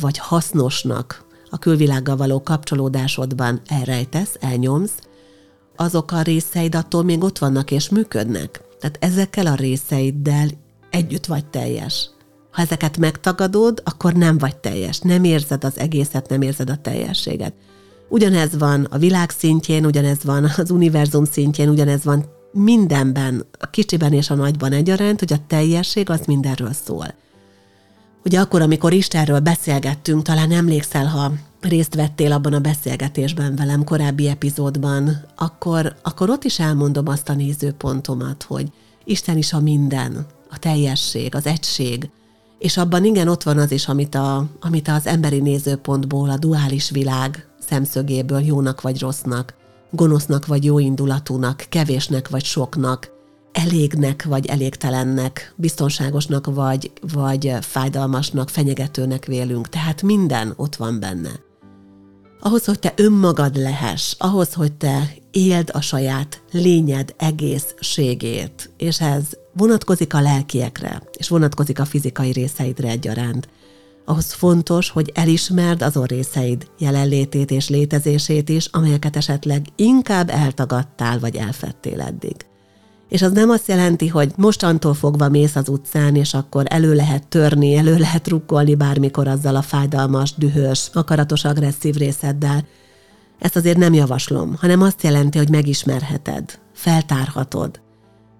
vagy 0.00 0.18
hasznosnak 0.18 1.24
a 1.50 1.58
külvilággal 1.58 2.16
való 2.16 2.42
kapcsolódásodban 2.42 3.60
elrejtesz, 3.66 4.36
elnyomsz, 4.40 4.94
azok 5.76 6.12
a 6.12 6.22
részeid 6.22 6.74
attól 6.74 7.02
még 7.02 7.22
ott 7.22 7.38
vannak 7.38 7.70
és 7.70 7.88
működnek. 7.88 8.60
Tehát 8.80 8.96
ezekkel 9.00 9.46
a 9.46 9.54
részeiddel 9.54 10.48
együtt 10.90 11.26
vagy 11.26 11.46
teljes. 11.46 12.10
Ha 12.50 12.62
ezeket 12.62 12.96
megtagadod, 12.96 13.82
akkor 13.84 14.12
nem 14.12 14.38
vagy 14.38 14.56
teljes, 14.56 14.98
nem 14.98 15.24
érzed 15.24 15.64
az 15.64 15.78
egészet, 15.78 16.28
nem 16.28 16.42
érzed 16.42 16.70
a 16.70 16.76
teljességet. 16.76 17.54
Ugyanez 18.08 18.58
van 18.58 18.84
a 18.84 18.98
világ 18.98 19.30
szintjén, 19.30 19.86
ugyanez 19.86 20.24
van 20.24 20.44
az 20.56 20.70
univerzum 20.70 21.24
szintjén, 21.24 21.68
ugyanez 21.68 22.04
van 22.04 22.24
mindenben, 22.52 23.46
a 23.58 23.70
kicsiben 23.70 24.12
és 24.12 24.30
a 24.30 24.34
nagyban 24.34 24.72
egyaránt, 24.72 25.18
hogy 25.18 25.32
a 25.32 25.44
teljesség 25.46 26.10
az 26.10 26.20
mindenről 26.26 26.72
szól. 26.84 27.14
Ugye 28.24 28.40
akkor, 28.40 28.60
amikor 28.60 28.92
Istenről 28.92 29.40
beszélgettünk, 29.40 30.22
talán 30.22 30.52
emlékszel, 30.52 31.06
ha 31.06 31.32
részt 31.60 31.94
vettél 31.94 32.32
abban 32.32 32.52
a 32.52 32.60
beszélgetésben 32.60 33.56
velem 33.56 33.84
korábbi 33.84 34.28
epizódban, 34.28 35.24
akkor, 35.36 35.96
akkor 36.02 36.30
ott 36.30 36.44
is 36.44 36.58
elmondom 36.58 37.08
azt 37.08 37.28
a 37.28 37.34
nézőpontomat, 37.34 38.42
hogy 38.42 38.72
Isten 39.04 39.36
is 39.36 39.52
a 39.52 39.60
minden, 39.60 40.26
a 40.50 40.58
teljesség, 40.58 41.34
az 41.34 41.46
egység, 41.46 42.10
és 42.58 42.76
abban 42.76 43.04
igen, 43.04 43.28
ott 43.28 43.42
van 43.42 43.58
az 43.58 43.70
is, 43.70 43.88
amit, 43.88 44.14
a, 44.14 44.46
amit 44.60 44.88
az 44.88 45.06
emberi 45.06 45.40
nézőpontból 45.40 46.30
a 46.30 46.36
duális 46.36 46.90
világ 46.90 47.46
szemszögéből 47.68 48.40
jónak 48.40 48.80
vagy 48.80 49.00
rossznak, 49.00 49.54
gonosznak 49.90 50.46
vagy 50.46 50.64
jóindulatúnak, 50.64 51.64
kevésnek 51.68 52.28
vagy 52.28 52.44
soknak, 52.44 53.10
elégnek 53.52 54.24
vagy 54.24 54.46
elégtelennek, 54.46 55.54
biztonságosnak 55.56 56.54
vagy, 56.54 56.92
vagy 57.12 57.52
fájdalmasnak, 57.60 58.48
fenyegetőnek 58.48 59.24
vélünk. 59.24 59.68
Tehát 59.68 60.02
minden 60.02 60.52
ott 60.56 60.76
van 60.76 61.00
benne. 61.00 61.30
Ahhoz, 62.40 62.64
hogy 62.64 62.78
te 62.78 62.92
önmagad 62.96 63.56
lehess, 63.56 64.14
ahhoz, 64.18 64.52
hogy 64.52 64.72
te 64.72 65.14
éld 65.30 65.70
a 65.72 65.80
saját 65.80 66.42
lényed 66.50 67.14
egészségét, 67.18 68.70
és 68.76 69.00
ez 69.00 69.24
vonatkozik 69.52 70.14
a 70.14 70.20
lelkiekre, 70.20 71.02
és 71.12 71.28
vonatkozik 71.28 71.80
a 71.80 71.84
fizikai 71.84 72.32
részeidre 72.32 72.88
egyaránt 72.88 73.48
ahhoz 74.06 74.32
fontos, 74.32 74.90
hogy 74.90 75.12
elismerd 75.14 75.82
azon 75.82 76.04
részeid 76.04 76.66
jelenlétét 76.78 77.50
és 77.50 77.68
létezését 77.68 78.48
is, 78.48 78.66
amelyeket 78.66 79.16
esetleg 79.16 79.66
inkább 79.76 80.30
eltagadtál 80.30 81.18
vagy 81.18 81.36
elfettél 81.36 82.00
eddig. 82.00 82.36
És 83.08 83.22
az 83.22 83.32
nem 83.32 83.50
azt 83.50 83.68
jelenti, 83.68 84.08
hogy 84.08 84.32
mostantól 84.36 84.94
fogva 84.94 85.28
mész 85.28 85.56
az 85.56 85.68
utcán, 85.68 86.16
és 86.16 86.34
akkor 86.34 86.64
elő 86.68 86.94
lehet 86.94 87.26
törni, 87.28 87.74
elő 87.74 87.96
lehet 87.96 88.28
rukkolni 88.28 88.74
bármikor 88.74 89.28
azzal 89.28 89.56
a 89.56 89.62
fájdalmas, 89.62 90.34
dühös, 90.34 90.90
akaratos, 90.92 91.44
agresszív 91.44 91.94
részeddel. 91.94 92.66
Ezt 93.38 93.56
azért 93.56 93.78
nem 93.78 93.94
javaslom, 93.94 94.56
hanem 94.60 94.82
azt 94.82 95.02
jelenti, 95.02 95.38
hogy 95.38 95.50
megismerheted, 95.50 96.58
feltárhatod. 96.74 97.85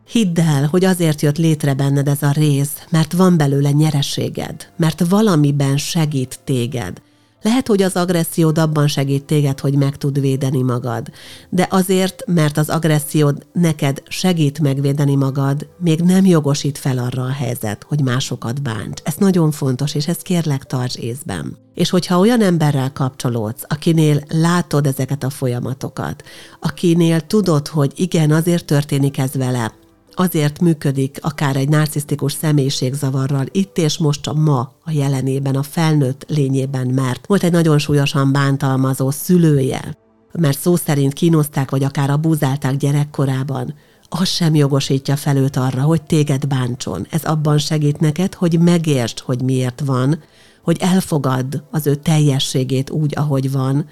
Hidd 0.08 0.40
el, 0.40 0.66
hogy 0.66 0.84
azért 0.84 1.22
jött 1.22 1.38
létre 1.38 1.74
benned 1.74 2.08
ez 2.08 2.22
a 2.22 2.30
rész, 2.30 2.72
mert 2.88 3.12
van 3.12 3.36
belőle 3.36 3.70
nyereséged, 3.70 4.72
mert 4.76 5.08
valamiben 5.08 5.76
segít 5.76 6.38
téged, 6.44 7.00
lehet, 7.46 7.66
hogy 7.66 7.82
az 7.82 7.96
agressziód 7.96 8.58
abban 8.58 8.88
segít 8.88 9.24
téged, 9.24 9.60
hogy 9.60 9.74
meg 9.74 9.96
tud 9.96 10.20
védeni 10.20 10.62
magad. 10.62 11.10
De 11.48 11.66
azért, 11.70 12.22
mert 12.26 12.56
az 12.56 12.68
agressziód 12.68 13.46
neked 13.52 14.02
segít 14.08 14.58
megvédeni 14.58 15.14
magad, 15.14 15.68
még 15.78 16.00
nem 16.00 16.26
jogosít 16.26 16.78
fel 16.78 16.98
arra 16.98 17.22
a 17.22 17.32
helyzet, 17.32 17.84
hogy 17.88 18.00
másokat 18.00 18.62
bánt. 18.62 19.02
Ez 19.04 19.14
nagyon 19.18 19.50
fontos, 19.50 19.94
és 19.94 20.08
ezt 20.08 20.22
kérlek 20.22 20.64
tarts 20.64 20.96
észben. 20.96 21.56
És 21.74 21.90
hogyha 21.90 22.18
olyan 22.18 22.40
emberrel 22.40 22.92
kapcsolódsz, 22.92 23.64
akinél 23.68 24.20
látod 24.28 24.86
ezeket 24.86 25.24
a 25.24 25.30
folyamatokat, 25.30 26.22
akinél 26.60 27.20
tudod, 27.20 27.68
hogy 27.68 27.92
igen, 27.96 28.30
azért 28.30 28.64
történik 28.64 29.18
ez 29.18 29.34
vele, 29.34 29.72
azért 30.18 30.60
működik 30.60 31.18
akár 31.20 31.56
egy 31.56 31.68
narcisztikus 31.68 32.32
személyiségzavarral 32.32 33.46
itt 33.50 33.78
és 33.78 33.98
most 33.98 34.26
a 34.26 34.32
ma, 34.32 34.72
a 34.84 34.90
jelenében, 34.90 35.54
a 35.54 35.62
felnőtt 35.62 36.24
lényében, 36.28 36.86
mert 36.86 37.26
volt 37.26 37.42
egy 37.42 37.52
nagyon 37.52 37.78
súlyosan 37.78 38.32
bántalmazó 38.32 39.10
szülője, 39.10 39.96
mert 40.32 40.58
szó 40.58 40.76
szerint 40.76 41.12
kínozták, 41.12 41.70
vagy 41.70 41.84
akár 41.84 42.10
abúzálták 42.10 42.76
gyerekkorában, 42.76 43.74
az 44.08 44.28
sem 44.28 44.54
jogosítja 44.54 45.16
fel 45.16 45.36
őt 45.36 45.56
arra, 45.56 45.82
hogy 45.82 46.02
téged 46.02 46.46
bántson. 46.46 47.06
Ez 47.10 47.24
abban 47.24 47.58
segít 47.58 48.00
neked, 48.00 48.34
hogy 48.34 48.60
megértsd, 48.60 49.18
hogy 49.18 49.42
miért 49.42 49.82
van, 49.84 50.22
hogy 50.62 50.76
elfogadd 50.80 51.56
az 51.70 51.86
ő 51.86 51.94
teljességét 51.94 52.90
úgy, 52.90 53.12
ahogy 53.16 53.52
van, 53.52 53.86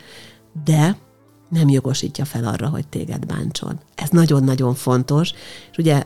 de 0.64 0.96
nem 1.48 1.68
jogosítja 1.68 2.24
fel 2.24 2.44
arra, 2.44 2.68
hogy 2.68 2.88
téged 2.88 3.26
bántson. 3.26 3.80
Ez 3.94 4.08
nagyon-nagyon 4.08 4.74
fontos, 4.74 5.32
és 5.70 5.78
ugye 5.78 6.02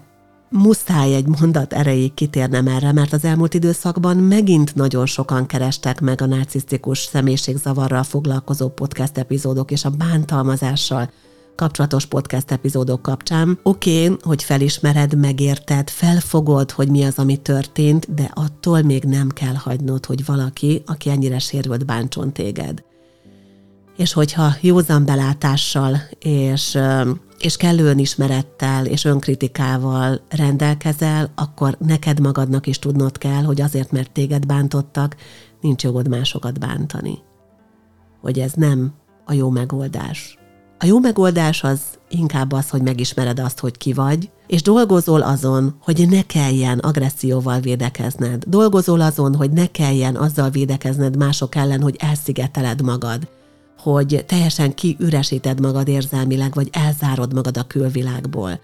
muszáj 0.50 1.14
egy 1.14 1.26
mondat 1.40 1.72
erejéig 1.72 2.14
kitérnem 2.14 2.66
erre, 2.66 2.92
mert 2.92 3.12
az 3.12 3.24
elmúlt 3.24 3.54
időszakban 3.54 4.16
megint 4.16 4.74
nagyon 4.74 5.06
sokan 5.06 5.46
kerestek 5.46 6.00
meg 6.00 6.20
a 6.20 6.26
narcisztikus 6.26 6.98
személyiségzavarral 6.98 8.02
foglalkozó 8.02 8.68
podcast 8.68 9.18
epizódok 9.18 9.70
és 9.70 9.84
a 9.84 9.90
bántalmazással 9.90 11.11
kapcsolatos 11.58 12.06
podcast 12.06 12.50
epizódok 12.50 13.02
kapcsán. 13.02 13.58
Oké, 13.62 14.04
okay, 14.04 14.16
hogy 14.22 14.42
felismered, 14.42 15.18
megérted, 15.18 15.90
felfogod, 15.90 16.70
hogy 16.70 16.88
mi 16.88 17.04
az, 17.04 17.18
ami 17.18 17.37
történt, 17.37 18.14
de 18.14 18.30
attól 18.34 18.82
még 18.82 19.04
nem 19.04 19.28
kell 19.28 19.54
hagynod, 19.54 20.06
hogy 20.06 20.24
valaki, 20.24 20.82
aki 20.87 21.11
ennyire 21.11 21.38
sérült, 21.38 21.87
bántson 21.87 22.32
téged. 22.32 22.88
És 23.98 24.12
hogyha 24.12 24.54
józan 24.61 25.04
belátással 25.04 25.96
és 26.18 26.78
és 27.38 27.56
kellő 27.56 27.84
önismerettel 27.84 28.87
és 28.87 29.04
önkritikával 29.04 30.20
rendelkezel, 30.28 31.30
akkor 31.34 31.76
neked 31.87 32.20
magadnak 32.20 32.66
is 32.66 32.78
tudnod 32.78 33.18
kell, 33.18 33.42
hogy 33.42 33.61
azért, 33.61 33.92
mert 33.92 34.11
téged 34.11 34.46
bántottak, 34.46 35.16
nincs 35.61 35.82
jogod 35.82 36.08
másokat 36.08 36.58
bántani. 36.58 37.18
Hogy 38.20 38.38
ez 38.38 38.52
nem 38.52 38.92
a 39.24 39.32
jó 39.32 39.50
megoldás. 39.50 40.38
A 40.78 40.87
jó 40.87 40.98
megoldás 40.98 41.64
az 41.64 41.80
inkább 42.08 42.52
az, 42.52 42.70
hogy 42.70 42.82
megismered 42.82 43.38
azt, 43.38 43.58
hogy 43.58 43.78
ki 43.78 43.92
vagy, 43.92 44.30
és 44.46 44.62
dolgozol 44.62 45.22
azon, 45.22 45.74
hogy 45.80 46.08
ne 46.08 46.22
kelljen 46.22 46.78
agresszióval 46.78 47.61
védekezned. 47.61 48.44
Dolgozol 48.46 49.00
azon, 49.00 49.34
hogy 49.34 49.50
ne 49.50 49.66
kelljen 49.66 50.16
azzal 50.16 50.50
védekezned 50.50 51.16
mások 51.16 51.54
ellen, 51.54 51.82
hogy 51.82 51.96
elszigeteled 51.98 52.82
magad 52.82 53.28
hogy 53.79 54.25
teljesen 54.27 54.75
kiüresíted 54.75 55.61
magad 55.61 55.88
érzelmileg, 55.88 56.55
vagy 56.55 56.69
elzárod 56.73 57.35
magad 57.35 57.57
a 57.57 57.67
külvilágból. 57.67 58.61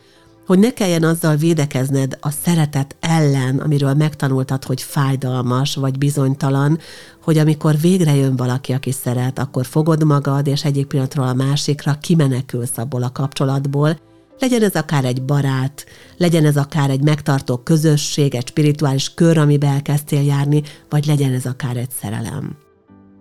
Hogy 0.46 0.58
ne 0.58 0.72
kelljen 0.72 1.02
azzal 1.02 1.36
védekezned 1.36 2.18
a 2.20 2.30
szeretet 2.30 2.96
ellen, 3.00 3.58
amiről 3.58 3.94
megtanultad, 3.94 4.64
hogy 4.64 4.82
fájdalmas 4.82 5.74
vagy 5.74 5.98
bizonytalan, 5.98 6.78
hogy 7.22 7.38
amikor 7.38 7.78
végre 7.80 8.14
jön 8.14 8.36
valaki, 8.36 8.72
aki 8.72 8.92
szeret, 8.92 9.38
akkor 9.38 9.66
fogod 9.66 10.04
magad, 10.04 10.46
és 10.46 10.64
egyik 10.64 10.86
pillanatról 10.86 11.26
a 11.26 11.34
másikra 11.34 11.98
kimenekülsz 12.00 12.78
abból 12.78 13.02
a 13.02 13.12
kapcsolatból, 13.12 13.98
legyen 14.38 14.62
ez 14.62 14.74
akár 14.74 15.04
egy 15.04 15.22
barát, 15.22 15.86
legyen 16.16 16.44
ez 16.44 16.56
akár 16.56 16.90
egy 16.90 17.02
megtartó 17.02 17.56
közösség, 17.56 18.34
egy 18.34 18.46
spirituális 18.46 19.14
kör, 19.14 19.38
amiben 19.38 19.70
elkezdtél 19.70 20.22
járni, 20.22 20.62
vagy 20.88 21.06
legyen 21.06 21.32
ez 21.32 21.46
akár 21.46 21.76
egy 21.76 21.90
szerelem. 22.00 22.56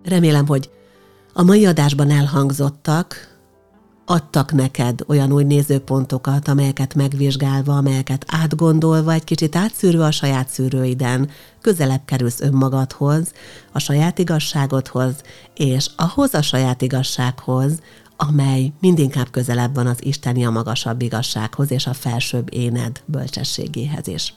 Remélem, 0.04 0.48
hogy 0.48 0.70
a 1.34 1.44
mai 1.44 1.66
adásban 1.66 2.10
elhangzottak, 2.10 3.32
adtak 4.06 4.52
neked 4.52 5.00
olyan 5.08 5.32
új 5.32 5.44
nézőpontokat, 5.44 6.48
amelyeket 6.48 6.96
megvizsgálva, 6.96 7.78
amelyeket 7.78 8.26
átgondolva, 8.28 9.12
egy 9.12 9.24
kicsit 9.24 9.56
átszűrve 9.56 10.06
a 10.06 10.12
saját 10.12 10.50
szűrőiden, 10.50 11.30
közelebb 11.62 12.02
kerülsz 12.06 12.42
önmagadhoz, 12.42 13.32
a 13.72 13.80
saját 13.80 14.20
igazságodhoz, 14.20 15.16
és 15.56 15.90
ahhoz 15.96 16.34
a 16.34 16.42
saját 16.42 16.82
igazsághoz, 16.82 17.80
amely 18.18 18.72
mindinkább 18.80 19.30
közelebb 19.32 19.76
van 19.76 19.88
az 19.88 20.06
isteni 20.06 20.46
a 20.46 20.50
magasabb 20.50 21.02
igazsághoz 21.02 21.72
és 21.72 21.88
a 21.88 21.94
felsőbb 21.94 22.54
éned 22.54 23.02
bölcsességéhez 23.06 24.08
is. 24.08 24.34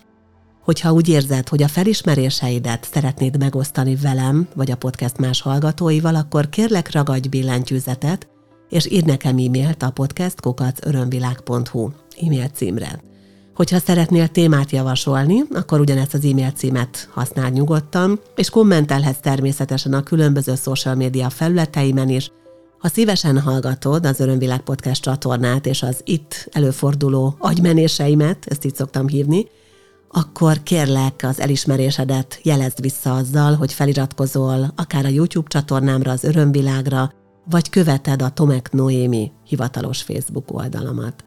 Hogyha 0.66 0.92
úgy 0.92 1.08
érzed, 1.08 1.48
hogy 1.48 1.62
a 1.62 1.68
felismeréseidet 1.68 2.88
szeretnéd 2.92 3.38
megosztani 3.38 3.96
velem, 3.96 4.48
vagy 4.54 4.70
a 4.70 4.76
podcast 4.76 5.18
más 5.18 5.40
hallgatóival, 5.40 6.14
akkor 6.14 6.48
kérlek 6.48 6.92
ragadj 6.92 7.28
billentyűzetet, 7.28 8.28
és 8.68 8.90
írd 8.90 9.06
nekem 9.06 9.36
e-mailt 9.36 9.82
a 9.82 9.90
podcastkukacörömvilág.hu 9.90 11.90
e-mail 12.20 12.48
címre. 12.48 13.00
Hogyha 13.54 13.78
szeretnél 13.78 14.28
témát 14.28 14.70
javasolni, 14.70 15.42
akkor 15.52 15.80
ugyanezt 15.80 16.14
az 16.14 16.24
e-mail 16.24 16.50
címet 16.50 17.08
használd 17.12 17.52
nyugodtan, 17.52 18.20
és 18.36 18.50
kommentelhetsz 18.50 19.20
természetesen 19.20 19.92
a 19.92 20.02
különböző 20.02 20.54
social 20.54 20.94
média 20.94 21.30
felületeimen 21.30 22.08
is. 22.08 22.30
Ha 22.78 22.88
szívesen 22.88 23.40
hallgatod 23.40 24.06
az 24.06 24.20
Örömvilág 24.20 24.60
Podcast 24.60 25.02
csatornát 25.02 25.66
és 25.66 25.82
az 25.82 26.00
itt 26.04 26.48
előforduló 26.52 27.36
agymenéseimet, 27.38 28.46
ezt 28.46 28.64
így 28.64 28.74
szoktam 28.74 29.08
hívni, 29.08 29.46
akkor 30.08 30.62
kérlek 30.62 31.20
az 31.22 31.40
elismerésedet 31.40 32.40
jelezd 32.42 32.80
vissza 32.80 33.14
azzal, 33.14 33.54
hogy 33.54 33.72
feliratkozol 33.72 34.72
akár 34.76 35.04
a 35.04 35.08
YouTube 35.08 35.48
csatornámra, 35.48 36.10
az 36.10 36.24
Örömvilágra, 36.24 37.12
vagy 37.50 37.70
követed 37.70 38.22
a 38.22 38.28
Tomek 38.28 38.72
Noémi 38.72 39.32
hivatalos 39.44 40.02
Facebook 40.02 40.54
oldalamat. 40.54 41.24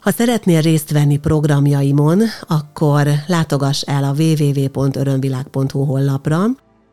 Ha 0.00 0.10
szeretnél 0.10 0.60
részt 0.60 0.90
venni 0.90 1.16
programjaimon, 1.16 2.22
akkor 2.46 3.08
látogass 3.26 3.82
el 3.82 4.04
a 4.04 4.14
www.örömvilág.hu 4.18 5.84
honlapra. 5.84 6.44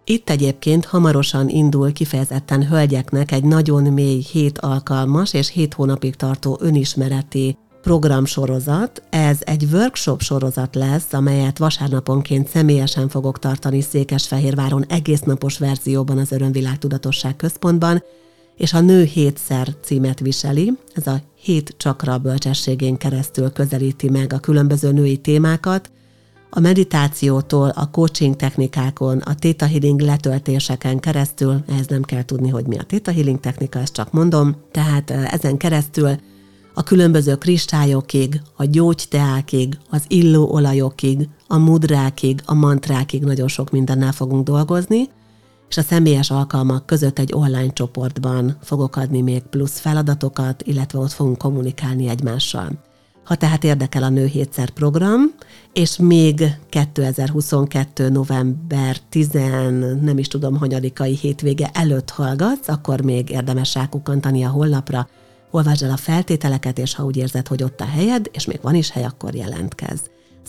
Itt 0.03 0.29
egyébként 0.29 0.85
hamarosan 0.85 1.49
indul 1.49 1.91
kifejezetten 1.91 2.67
hölgyeknek 2.67 3.31
egy 3.31 3.43
nagyon 3.43 3.83
mély 3.83 4.21
hét 4.31 4.57
alkalmas 4.57 5.33
és 5.33 5.51
hét 5.51 5.73
hónapig 5.73 6.15
tartó 6.15 6.57
önismereti 6.61 7.57
programsorozat. 7.85 9.01
Ez 9.09 9.37
egy 9.41 9.67
workshop 9.71 10.21
sorozat 10.21 10.75
lesz, 10.75 11.13
amelyet 11.13 11.57
vasárnaponként 11.57 12.47
személyesen 12.47 13.09
fogok 13.09 13.39
tartani 13.39 13.81
Székesfehérváron 13.81 14.85
egész 14.87 15.19
napos 15.19 15.57
verzióban 15.57 16.17
az 16.17 16.31
Örömvilág 16.31 16.77
Tudatosság 16.77 17.35
Központban, 17.35 18.03
és 18.57 18.73
a 18.73 18.79
Nő 18.79 19.03
hétszer 19.03 19.67
címet 19.81 20.19
viseli. 20.19 20.71
Ez 20.93 21.07
a 21.07 21.21
hét 21.41 21.73
csakra 21.77 22.17
bölcsességén 22.17 22.97
keresztül 22.97 23.51
közelíti 23.51 24.09
meg 24.09 24.33
a 24.33 24.39
különböző 24.39 24.91
női 24.91 25.17
témákat, 25.17 25.89
a 26.49 26.59
meditációtól, 26.59 27.69
a 27.69 27.89
coaching 27.89 28.35
technikákon, 28.35 29.17
a 29.17 29.35
Theta 29.35 29.65
Healing 29.65 29.99
letöltéseken 29.99 30.99
keresztül, 30.99 31.63
ehhez 31.67 31.87
nem 31.87 32.03
kell 32.03 32.23
tudni, 32.23 32.49
hogy 32.49 32.65
mi 32.65 32.77
a 32.77 32.83
Theta 32.83 33.11
Healing 33.11 33.39
technika, 33.39 33.79
ezt 33.79 33.93
csak 33.93 34.11
mondom, 34.11 34.55
tehát 34.71 35.11
ezen 35.11 35.57
keresztül 35.57 36.09
a 36.77 36.83
különböző 36.83 37.35
kristályokig, 37.35 38.41
a 38.55 38.65
gyógyteákig, 38.65 39.77
az 39.89 40.03
illóolajokig, 40.07 41.29
a 41.47 41.57
mudrákig, 41.57 42.41
a 42.45 42.53
mantrákig 42.53 43.23
nagyon 43.23 43.47
sok 43.47 43.71
mindennel 43.71 44.11
fogunk 44.11 44.43
dolgozni, 44.45 45.09
és 45.69 45.77
a 45.77 45.81
személyes 45.81 46.31
alkalmak 46.31 46.85
között 46.85 47.19
egy 47.19 47.33
online 47.33 47.73
csoportban 47.73 48.57
fogok 48.61 48.95
adni 48.95 49.21
még 49.21 49.41
plusz 49.41 49.79
feladatokat, 49.79 50.63
illetve 50.63 50.99
ott 50.99 51.11
fogunk 51.11 51.37
kommunikálni 51.37 52.07
egymással. 52.07 52.69
Ha 53.23 53.35
tehát 53.35 53.63
érdekel 53.63 54.03
a 54.03 54.09
Nő 54.09 54.25
Hétszer 54.25 54.69
program, 54.69 55.21
és 55.73 55.97
még 55.97 56.43
2022. 56.69 58.09
november 58.09 58.97
10, 59.09 59.29
nem 60.01 60.17
is 60.17 60.27
tudom, 60.27 60.55
hanyadikai 60.55 61.15
hétvége 61.15 61.69
előtt 61.73 62.09
hallgatsz, 62.09 62.67
akkor 62.67 63.01
még 63.01 63.29
érdemes 63.29 63.73
rákukantani 63.73 64.43
a 64.43 64.49
honlapra, 64.49 65.07
olvasd 65.55 65.83
el 65.83 65.91
a 65.91 65.97
feltételeket, 65.97 66.77
és 66.77 66.95
ha 66.95 67.03
úgy 67.03 67.17
érzed, 67.17 67.47
hogy 67.47 67.63
ott 67.63 67.81
a 67.81 67.85
helyed, 67.85 68.29
és 68.31 68.45
még 68.45 68.59
van 68.61 68.75
is 68.75 68.91
hely, 68.91 69.03
akkor 69.03 69.35
jelentkezz. 69.35 69.99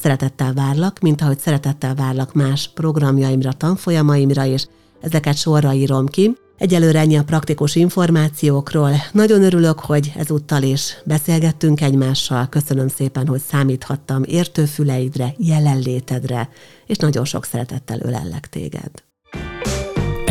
Szeretettel 0.02 0.52
várlak, 0.52 0.98
mint 1.00 1.20
ahogy 1.20 1.38
szeretettel 1.38 1.94
várlak 1.94 2.32
más 2.32 2.70
programjaimra, 2.74 3.52
tanfolyamaimra 3.52 4.44
is, 4.44 4.66
ezeket 5.00 5.36
sorra 5.36 5.72
írom 5.72 6.06
ki, 6.06 6.36
Egyelőre 6.58 6.98
ennyi 6.98 7.16
a 7.16 7.24
praktikus 7.24 7.74
információkról. 7.74 8.90
Nagyon 9.12 9.42
örülök, 9.42 9.80
hogy 9.80 10.12
ezúttal 10.16 10.62
is 10.62 10.96
beszélgettünk 11.04 11.80
egymással. 11.80 12.48
Köszönöm 12.48 12.88
szépen, 12.88 13.26
hogy 13.26 13.40
számíthattam 13.40 14.22
értőfüleidre, 14.24 15.34
jelenlétedre, 15.36 16.48
és 16.86 16.96
nagyon 16.96 17.24
sok 17.24 17.44
szeretettel 17.44 18.00
ölellek 18.00 18.48
téged. 18.48 19.05